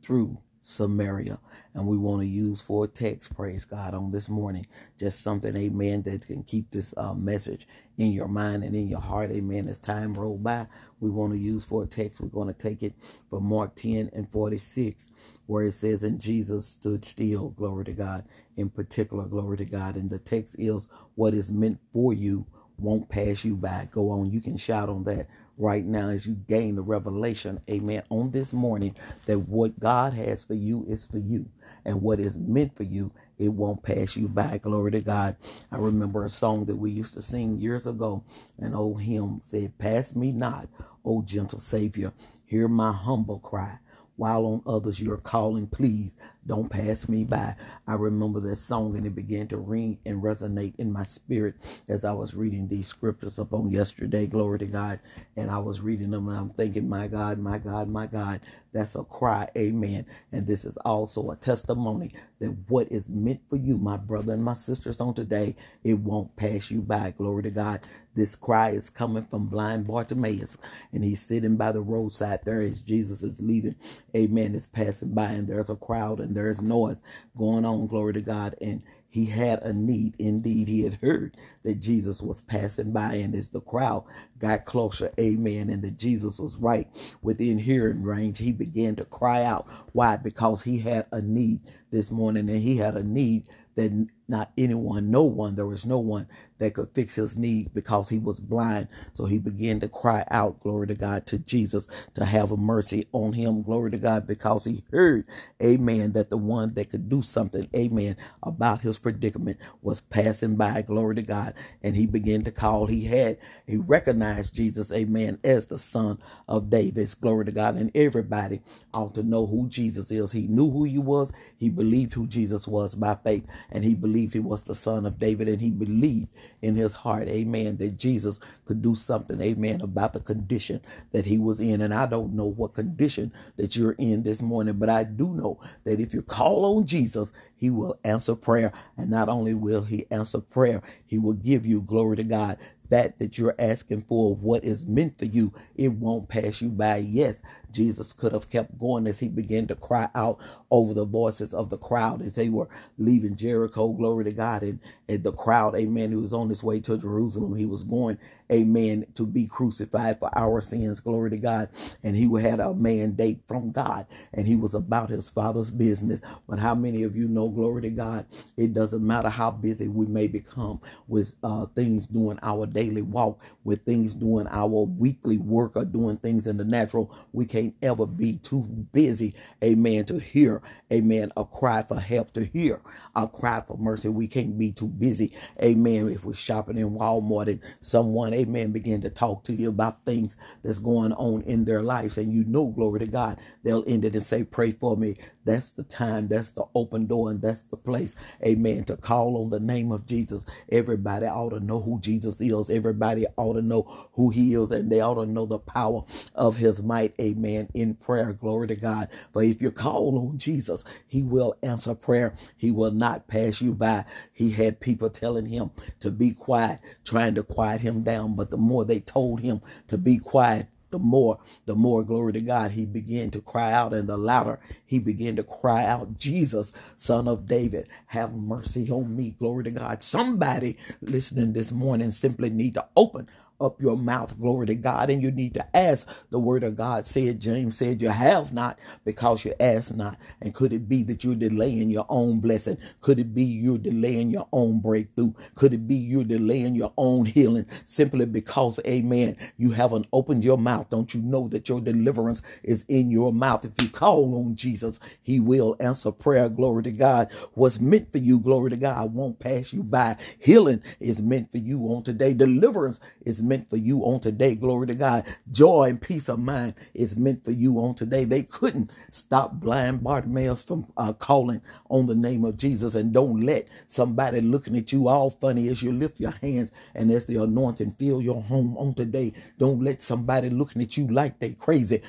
through 0.02 0.38
Samaria. 0.62 1.38
And 1.74 1.86
we 1.86 1.98
want 1.98 2.22
to 2.22 2.26
use 2.28 2.60
for 2.60 2.86
text, 2.86 3.34
praise 3.36 3.64
God, 3.64 3.94
on 3.94 4.12
this 4.12 4.28
morning. 4.28 4.66
Just 4.98 5.22
something, 5.22 5.56
amen, 5.56 6.02
that 6.02 6.26
can 6.26 6.42
keep 6.44 6.70
this 6.70 6.94
uh, 6.96 7.14
message 7.14 7.66
in 7.98 8.12
your 8.12 8.28
mind 8.28 8.64
and 8.64 8.74
in 8.76 8.88
your 8.88 9.00
heart, 9.00 9.30
amen. 9.30 9.68
As 9.68 9.78
time 9.78 10.14
roll 10.14 10.38
by, 10.38 10.66
we 11.00 11.10
want 11.10 11.32
to 11.32 11.38
use 11.38 11.64
for 11.64 11.86
text. 11.86 12.20
We're 12.20 12.28
going 12.28 12.52
to 12.52 12.54
take 12.54 12.82
it 12.82 12.94
from 13.30 13.44
Mark 13.46 13.74
10 13.76 14.10
and 14.14 14.30
46, 14.30 15.10
where 15.46 15.66
it 15.66 15.74
says, 15.74 16.04
And 16.04 16.20
Jesus 16.20 16.66
stood 16.66 17.04
still, 17.04 17.50
glory 17.50 17.84
to 17.86 17.92
God, 17.92 18.24
in 18.56 18.70
particular, 18.70 19.26
glory 19.26 19.58
to 19.58 19.64
God. 19.66 19.96
And 19.96 20.10
the 20.10 20.18
text 20.18 20.56
is, 20.58 20.88
What 21.16 21.34
is 21.34 21.52
meant 21.52 21.78
for 21.92 22.14
you 22.14 22.46
won't 22.78 23.08
pass 23.08 23.44
you 23.44 23.56
by. 23.56 23.88
Go 23.92 24.10
on, 24.10 24.30
you 24.30 24.40
can 24.40 24.56
shout 24.56 24.88
on 24.88 25.04
that 25.04 25.28
right 25.58 25.84
now 25.84 26.10
as 26.10 26.26
you 26.26 26.34
gain 26.34 26.76
the 26.76 26.82
revelation, 26.82 27.60
amen, 27.70 28.04
on 28.10 28.30
this 28.30 28.52
morning 28.52 28.96
that 29.26 29.40
what 29.40 29.78
God 29.80 30.14
has 30.14 30.44
for 30.44 30.54
you 30.54 30.84
is 30.88 31.06
for 31.06 31.18
you. 31.18 31.48
And 31.84 32.02
what 32.02 32.20
is 32.20 32.38
meant 32.38 32.76
for 32.76 32.84
you, 32.84 33.12
it 33.38 33.48
won't 33.50 33.82
pass 33.82 34.16
you 34.16 34.28
by. 34.28 34.58
Glory 34.58 34.92
to 34.92 35.02
God. 35.02 35.36
I 35.72 35.78
remember 35.78 36.24
a 36.24 36.28
song 36.30 36.66
that 36.66 36.76
we 36.76 36.90
used 36.92 37.14
to 37.14 37.22
sing 37.22 37.60
years 37.60 37.86
ago. 37.86 38.24
An 38.58 38.74
old 38.74 39.02
hymn 39.02 39.40
said, 39.44 39.78
Pass 39.78 40.16
me 40.16 40.32
not, 40.32 40.68
O 41.04 41.22
gentle 41.22 41.60
Savior. 41.60 42.12
Hear 42.46 42.68
my 42.68 42.92
humble 42.92 43.40
cry 43.40 43.78
while 44.16 44.46
on 44.46 44.62
others 44.66 45.00
you're 45.00 45.18
calling, 45.18 45.66
please 45.66 46.16
don't 46.46 46.70
pass 46.70 47.08
me 47.08 47.24
by. 47.24 47.56
I 47.86 47.94
remember 47.94 48.40
that 48.40 48.56
song 48.56 48.96
and 48.96 49.06
it 49.06 49.14
began 49.14 49.48
to 49.48 49.58
ring 49.58 49.98
and 50.06 50.22
resonate 50.22 50.74
in 50.78 50.92
my 50.92 51.04
spirit 51.04 51.56
as 51.88 52.04
I 52.04 52.12
was 52.12 52.34
reading 52.34 52.68
these 52.68 52.88
scriptures 52.88 53.38
upon 53.38 53.70
yesterday. 53.70 54.26
Glory 54.26 54.60
to 54.60 54.66
God. 54.66 55.00
And 55.36 55.50
I 55.50 55.58
was 55.58 55.80
reading 55.80 56.10
them 56.10 56.28
and 56.28 56.36
I'm 56.38 56.50
thinking, 56.50 56.88
my 56.88 57.08
God, 57.08 57.38
my 57.38 57.58
God, 57.58 57.88
my 57.88 58.06
God, 58.06 58.40
that's 58.72 58.94
a 58.96 59.04
cry. 59.04 59.48
Amen. 59.56 60.06
And 60.32 60.46
this 60.46 60.64
is 60.64 60.76
also 60.78 61.30
a 61.30 61.36
testimony 61.36 62.12
that 62.40 62.56
what 62.68 62.90
is 62.92 63.10
meant 63.10 63.40
for 63.48 63.56
you, 63.56 63.78
my 63.78 63.96
brother 63.96 64.34
and 64.34 64.44
my 64.44 64.54
sisters 64.54 65.00
on 65.00 65.14
today, 65.14 65.56
it 65.84 65.94
won't 65.98 66.34
pass 66.36 66.70
you 66.70 66.82
by. 66.82 67.12
Glory 67.12 67.44
to 67.44 67.50
God. 67.50 67.80
This 68.14 68.36
cry 68.36 68.70
is 68.70 68.90
coming 68.90 69.24
from 69.24 69.46
blind 69.46 69.86
Bartimaeus, 69.86 70.58
and 70.92 71.04
he's 71.04 71.20
sitting 71.20 71.56
by 71.56 71.72
the 71.72 71.82
roadside 71.82 72.40
there 72.44 72.60
as 72.60 72.82
Jesus 72.82 73.22
is 73.22 73.40
leaving. 73.40 73.74
Amen. 74.16 74.54
Is 74.54 74.66
passing 74.66 75.14
by, 75.14 75.32
and 75.32 75.48
there's 75.48 75.70
a 75.70 75.76
crowd 75.76 76.20
and 76.20 76.36
there's 76.36 76.62
noise 76.62 77.02
going 77.36 77.64
on. 77.64 77.86
Glory 77.88 78.12
to 78.14 78.20
God. 78.20 78.54
And 78.60 78.82
he 79.08 79.26
had 79.26 79.62
a 79.62 79.72
need. 79.72 80.16
Indeed, 80.18 80.66
he 80.66 80.82
had 80.82 80.94
heard 80.94 81.36
that 81.62 81.80
Jesus 81.80 82.20
was 82.20 82.40
passing 82.40 82.92
by, 82.92 83.14
and 83.14 83.34
as 83.34 83.50
the 83.50 83.60
crowd 83.60 84.04
got 84.38 84.64
closer, 84.64 85.12
amen, 85.20 85.70
and 85.70 85.82
that 85.82 85.98
Jesus 85.98 86.40
was 86.40 86.56
right 86.56 86.88
within 87.22 87.58
hearing 87.58 88.02
range, 88.02 88.38
he 88.38 88.50
began 88.50 88.96
to 88.96 89.04
cry 89.04 89.44
out. 89.44 89.66
Why? 89.92 90.16
Because 90.16 90.62
he 90.64 90.80
had 90.80 91.06
a 91.12 91.20
need 91.20 91.60
this 91.92 92.10
morning, 92.10 92.48
and 92.50 92.60
he 92.60 92.76
had 92.76 92.96
a 92.96 93.04
need 93.04 93.48
that 93.76 94.08
not 94.28 94.52
anyone, 94.58 95.10
no 95.10 95.24
one, 95.24 95.56
there 95.56 95.66
was 95.66 95.86
no 95.86 95.98
one 95.98 96.28
that 96.58 96.74
could 96.74 96.90
fix 96.94 97.16
his 97.16 97.38
need 97.38 97.74
because 97.74 98.08
he 98.08 98.18
was 98.18 98.40
blind. 98.40 98.88
So 99.14 99.26
he 99.26 99.38
began 99.38 99.80
to 99.80 99.88
cry 99.88 100.24
out, 100.30 100.60
glory 100.60 100.88
to 100.88 100.94
God, 100.94 101.26
to 101.26 101.38
Jesus 101.38 101.88
to 102.14 102.24
have 102.24 102.50
a 102.52 102.56
mercy 102.56 103.06
on 103.12 103.32
him, 103.34 103.62
glory 103.62 103.90
to 103.92 103.98
God, 103.98 104.26
because 104.26 104.64
he 104.64 104.84
heard, 104.92 105.26
amen, 105.62 106.12
that 106.12 106.30
the 106.30 106.36
one 106.38 106.74
that 106.74 106.90
could 106.90 107.08
do 107.08 107.22
something, 107.22 107.68
amen, 107.76 108.16
about 108.42 108.80
his 108.82 108.98
predicament 108.98 109.58
was 109.82 110.00
passing 110.00 110.56
by, 110.56 110.82
glory 110.82 111.16
to 111.16 111.22
God. 111.22 111.54
And 111.82 111.96
he 111.96 112.06
began 112.06 112.42
to 112.44 112.52
call. 112.52 112.86
He 112.86 113.04
had, 113.06 113.38
he 113.66 113.78
recognized 113.78 114.54
Jesus, 114.54 114.92
amen, 114.92 115.38
as 115.44 115.66
the 115.66 115.78
son 115.78 116.18
of 116.48 116.70
David, 116.70 117.14
glory 117.20 117.46
to 117.46 117.52
God. 117.52 117.78
And 117.78 117.90
everybody 117.94 118.60
ought 118.94 119.14
to 119.16 119.22
know 119.22 119.46
who 119.46 119.68
Jesus 119.68 120.10
is. 120.10 120.32
He 120.32 120.46
knew 120.48 120.70
who 120.70 120.84
he 120.84 120.98
was. 120.98 121.32
He 121.58 121.70
believed 121.70 122.14
who 122.14 122.26
Jesus 122.26 122.66
was 122.68 122.94
by 122.94 123.16
faith. 123.16 123.46
And 123.70 123.84
he 123.84 123.94
believed 124.14 124.32
he 124.32 124.38
was 124.38 124.62
the 124.62 124.76
son 124.76 125.06
of 125.06 125.18
David. 125.18 125.48
And 125.48 125.60
he 125.60 125.70
believed 125.70 126.28
in 126.62 126.76
his 126.76 126.94
heart, 126.94 127.26
amen, 127.26 127.78
that 127.78 127.98
Jesus 127.98 128.38
could 128.64 128.80
do 128.80 128.94
something, 128.94 129.40
amen, 129.40 129.80
about 129.80 130.12
the 130.12 130.20
condition 130.20 130.80
that 131.10 131.24
he 131.24 131.36
was 131.36 131.58
in. 131.58 131.80
And 131.80 131.92
I 131.92 132.06
don't 132.06 132.32
know 132.34 132.46
what 132.46 132.74
condition 132.74 133.32
that 133.56 133.74
you're 133.74 133.96
in 133.98 134.22
this 134.22 134.40
morning, 134.40 134.74
but 134.74 134.88
I 134.88 135.02
do 135.02 135.34
know 135.34 135.58
that 135.82 135.98
if 135.98 136.14
you 136.14 136.22
call 136.22 136.76
on 136.76 136.86
Jesus, 136.86 137.32
he 137.56 137.70
will 137.70 137.98
answer 138.04 138.36
prayer. 138.36 138.72
And 138.96 139.10
not 139.10 139.28
only 139.28 139.52
will 139.52 139.82
he 139.82 140.06
answer 140.12 140.40
prayer, 140.40 140.80
he 141.04 141.18
will 141.18 141.32
give 141.32 141.66
you 141.66 141.82
glory 141.82 142.16
to 142.18 142.24
God 142.24 142.56
that 142.90 143.18
that 143.18 143.38
you're 143.38 143.56
asking 143.58 144.00
for 144.02 144.36
what 144.36 144.64
is 144.64 144.86
meant 144.86 145.18
for 145.18 145.26
you 145.26 145.52
it 145.76 145.92
won't 145.92 146.28
pass 146.28 146.62
you 146.62 146.70
by. 146.70 146.98
Yes 146.98 147.42
jesus 147.72 148.12
could 148.12 148.32
have 148.32 148.50
kept 148.50 148.78
going 148.78 149.06
as 149.06 149.18
he 149.20 149.28
began 149.28 149.66
to 149.66 149.74
cry 149.74 150.08
out 150.14 150.38
over 150.70 150.94
the 150.94 151.04
voices 151.04 151.54
of 151.54 151.70
the 151.70 151.78
crowd 151.78 152.22
as 152.22 152.34
they 152.36 152.48
were 152.48 152.68
leaving 152.98 153.36
jericho 153.36 153.88
glory 153.92 154.24
to 154.24 154.32
god 154.32 154.62
and, 154.62 154.78
and 155.08 155.22
the 155.24 155.32
crowd 155.32 155.74
amen 155.76 156.10
he 156.10 156.16
was 156.16 156.32
on 156.32 156.48
his 156.48 156.62
way 156.62 156.80
to 156.80 156.98
jerusalem 156.98 157.56
he 157.56 157.66
was 157.66 157.82
going 157.84 158.18
amen. 158.52 159.06
To 159.16 159.26
be 159.26 159.46
crucified 159.46 160.20
for 160.20 160.30
our 160.38 160.60
sins. 160.62 161.00
Glory 161.00 161.30
to 161.30 161.38
god. 161.38 161.70
And 162.04 162.16
he 162.16 162.28
had 162.42 162.60
a 162.60 162.74
mandate 162.74 163.42
from 163.48 163.72
god. 163.72 164.06
And 164.34 164.46
he 164.48 164.56
was 164.56 164.74
about 164.74 165.10
his 165.10 165.30
father's 165.30 165.70
business. 165.70 166.20
But 166.48 166.58
how 166.60 166.74
many 166.74 167.04
of 167.04 167.16
you 167.16 167.28
know 167.28 167.48
glory 167.50 167.82
to 167.82 167.90
god 167.90 168.26
it 168.58 168.74
doesn't 168.74 169.06
matter 169.06 169.30
how 169.30 169.52
busy 169.52 169.88
we 169.88 170.06
may 170.06 170.28
become 170.28 170.80
with 171.08 171.36
uh, 171.44 171.66
things 171.76 172.06
doing 172.06 172.38
our 172.42 172.66
daily 172.66 173.02
walk, 173.02 173.42
with 173.64 173.84
things 173.84 174.14
doing 174.14 174.48
our 174.50 174.68
weekly 174.86 175.38
work 175.38 175.76
or 175.76 175.86
doing 175.86 176.18
things 176.18 176.48
in 176.48 176.58
the 176.58 176.64
natural, 176.66 177.16
we 177.32 177.46
can't 177.46 177.74
ever 177.82 178.06
be 178.06 178.36
too 178.38 178.62
busy, 178.92 179.34
amen, 179.64 180.06
to 180.06 180.20
hear, 180.20 180.62
amen, 180.92 181.32
a 181.36 181.46
cry 181.46 181.82
for 181.82 182.00
help, 182.00 182.32
to 182.34 182.44
hear 182.44 182.82
a 183.16 183.28
cry 183.28 183.62
for 183.66 183.78
mercy. 183.78 184.08
We 184.10 184.28
can't 184.28 184.58
be 184.58 184.72
too 184.72 184.88
busy, 184.88 185.34
amen, 185.62 186.10
if 186.10 186.24
we're 186.26 186.34
shopping 186.34 186.78
in 186.78 186.92
Walmart 186.92 187.48
and 187.48 187.60
someone, 187.82 188.33
amen, 188.34 188.72
begin 188.72 189.02
to 189.02 189.10
talk 189.10 189.44
to 189.44 189.54
you 189.54 189.70
about 189.70 190.04
things 190.04 190.36
that's 190.64 190.80
going 190.80 191.12
on 191.14 191.42
in 191.42 191.64
their 191.64 191.82
lives 191.82 192.18
and 192.18 192.32
you 192.32 192.44
know, 192.44 192.68
glory 192.68 193.00
to 193.00 193.06
God, 193.06 193.40
they'll 193.62 193.84
end 193.86 194.04
it 194.04 194.14
and 194.14 194.22
say, 194.22 194.44
pray 194.44 194.72
for 194.72 194.96
me. 194.96 195.16
That's 195.44 195.70
the 195.72 195.84
time, 195.84 196.28
that's 196.28 196.52
the 196.52 196.64
open 196.74 197.06
door, 197.06 197.30
and 197.30 197.42
that's 197.42 197.64
the 197.64 197.76
place, 197.76 198.14
amen, 198.44 198.84
to 198.84 198.96
call 198.96 199.36
on 199.42 199.50
the 199.50 199.60
name 199.60 199.92
of 199.92 200.06
Jesus. 200.06 200.46
Everybody 200.70 201.26
ought 201.26 201.50
to 201.50 201.60
know 201.60 201.80
who 201.80 202.00
Jesus 202.00 202.40
is 202.40 202.70
Everybody 202.70 203.26
ought 203.36 203.54
to 203.54 203.62
know 203.62 203.82
who 204.12 204.30
he 204.30 204.54
is 204.54 204.70
and 204.70 204.90
they 204.90 205.00
ought 205.00 205.14
to 205.14 205.26
know 205.26 205.46
the 205.46 205.58
power 205.58 206.02
of 206.34 206.56
his 206.56 206.82
might. 206.82 207.14
Amen. 207.20 207.68
In 207.74 207.94
prayer. 207.94 208.32
Glory 208.32 208.68
to 208.68 208.76
God. 208.76 209.08
For 209.32 209.42
if 209.42 209.60
you 209.62 209.70
call 209.70 210.18
on 210.18 210.38
Jesus, 210.38 210.84
he 211.06 211.22
will 211.22 211.56
answer 211.62 211.94
prayer. 211.94 212.34
He 212.56 212.70
will 212.70 212.90
not 212.90 213.28
pass 213.28 213.60
you 213.60 213.74
by. 213.74 214.04
He 214.32 214.50
had 214.50 214.80
people 214.80 215.10
telling 215.10 215.46
him 215.46 215.70
to 216.00 216.10
be 216.10 216.32
quiet, 216.32 216.80
trying 217.04 217.34
to 217.34 217.42
quiet 217.42 217.80
him 217.80 218.02
down. 218.02 218.23
But 218.32 218.50
the 218.50 218.56
more 218.56 218.84
they 218.84 219.00
told 219.00 219.40
him 219.40 219.60
to 219.88 219.98
be 219.98 220.18
quiet, 220.18 220.68
the 220.90 220.98
more, 220.98 221.38
the 221.66 221.74
more 221.74 222.02
glory 222.04 222.32
to 222.34 222.40
God, 222.40 222.70
he 222.72 222.84
began 222.86 223.30
to 223.32 223.40
cry 223.40 223.72
out, 223.72 223.92
and 223.92 224.08
the 224.08 224.16
louder 224.16 224.60
he 224.86 224.98
began 224.98 225.36
to 225.36 225.42
cry 225.42 225.84
out, 225.84 226.18
Jesus, 226.18 226.72
son 226.96 227.28
of 227.28 227.48
David, 227.48 227.88
have 228.06 228.32
mercy 228.34 228.88
on 228.90 229.16
me. 229.16 229.32
Glory 229.38 229.64
to 229.64 229.70
God. 229.70 230.02
Somebody 230.02 230.78
listening 231.02 231.52
this 231.52 231.72
morning 231.72 232.10
simply 232.12 232.50
need 232.50 232.74
to 232.74 232.86
open 232.96 233.28
up 233.60 233.80
your 233.80 233.96
mouth, 233.96 234.38
glory 234.38 234.66
to 234.68 234.74
God, 234.74 235.10
and 235.10 235.22
you 235.22 235.30
need 235.30 235.54
to 235.54 235.76
ask. 235.76 236.08
The 236.30 236.38
word 236.38 236.64
of 236.64 236.76
God 236.76 237.06
said, 237.06 237.40
James 237.40 237.76
said, 237.78 238.02
You 238.02 238.10
have 238.10 238.52
not 238.52 238.78
because 239.04 239.44
you 239.44 239.54
ask 239.60 239.94
not. 239.94 240.18
And 240.40 240.54
could 240.54 240.72
it 240.72 240.88
be 240.88 241.02
that 241.04 241.24
you're 241.24 241.34
delaying 241.34 241.90
your 241.90 242.06
own 242.08 242.40
blessing? 242.40 242.78
Could 243.00 243.18
it 243.18 243.34
be 243.34 243.44
you're 243.44 243.78
delaying 243.78 244.30
your 244.30 244.48
own 244.52 244.80
breakthrough? 244.80 245.32
Could 245.54 245.74
it 245.74 245.86
be 245.86 245.96
you're 245.96 246.24
delaying 246.24 246.74
your 246.74 246.92
own 246.96 247.26
healing 247.26 247.66
simply 247.84 248.26
because, 248.26 248.80
amen, 248.86 249.36
you 249.56 249.72
haven't 249.72 250.06
opened 250.12 250.44
your 250.44 250.58
mouth? 250.58 250.90
Don't 250.90 251.14
you 251.14 251.22
know 251.22 251.48
that 251.48 251.68
your 251.68 251.80
deliverance 251.80 252.42
is 252.62 252.84
in 252.88 253.10
your 253.10 253.32
mouth? 253.32 253.64
If 253.64 253.72
you 253.82 253.88
call 253.88 254.34
on 254.44 254.56
Jesus, 254.56 255.00
he 255.22 255.40
will 255.40 255.76
answer 255.80 256.12
prayer, 256.12 256.48
glory 256.48 256.84
to 256.84 256.92
God. 256.92 257.32
What's 257.54 257.80
meant 257.80 258.12
for 258.12 258.18
you, 258.18 258.40
glory 258.40 258.70
to 258.70 258.76
God, 258.76 259.14
won't 259.14 259.38
pass 259.38 259.72
you 259.72 259.82
by. 259.82 260.16
Healing 260.40 260.82
is 261.00 261.22
meant 261.22 261.50
for 261.50 261.58
you 261.58 261.80
on 261.94 262.02
today. 262.02 262.34
Deliverance 262.34 263.00
is 263.24 263.42
meant 263.48 263.70
for 263.70 263.76
you 263.76 264.00
on 264.02 264.20
today. 264.20 264.54
Glory 264.56 264.88
to 264.88 264.94
God. 264.96 265.26
Joy 265.50 265.90
and 265.90 266.00
peace 266.02 266.28
of 266.28 266.40
mind 266.40 266.74
is 266.94 267.16
meant 267.16 267.44
for 267.44 267.52
you 267.52 267.78
on 267.78 267.94
today. 267.94 268.24
They 268.24 268.44
couldn't 268.44 268.92
stop 269.10 269.54
blind 269.54 270.02
Bartimaeus 270.04 270.62
from 270.62 270.86
uh, 270.96 271.12
calling 271.14 271.62
on 271.90 272.06
the 272.06 272.16
name 272.16 272.44
of 272.44 272.56
Jesus. 272.56 272.94
And 272.94 273.12
don't 273.12 273.40
let 273.40 273.68
somebody 273.88 274.40
looking 274.40 274.76
at 274.76 274.92
you 274.92 275.08
all 275.08 275.30
funny 275.30 275.68
as 275.68 275.82
you 275.82 275.92
lift 275.92 276.20
your 276.20 276.32
hands 276.42 276.72
and 276.94 277.10
as 277.10 277.26
the 277.26 277.42
anointing 277.42 277.92
fill 277.98 278.22
your 278.22 278.42
home 278.42 278.76
on 278.78 278.94
today. 278.94 279.32
Don't 279.58 279.82
let 279.84 280.02
somebody 280.02 280.50
looking 280.50 280.82
at 280.82 280.96
you 280.96 281.08
like 281.08 281.38
they 281.40 281.52
crazy 281.52 282.02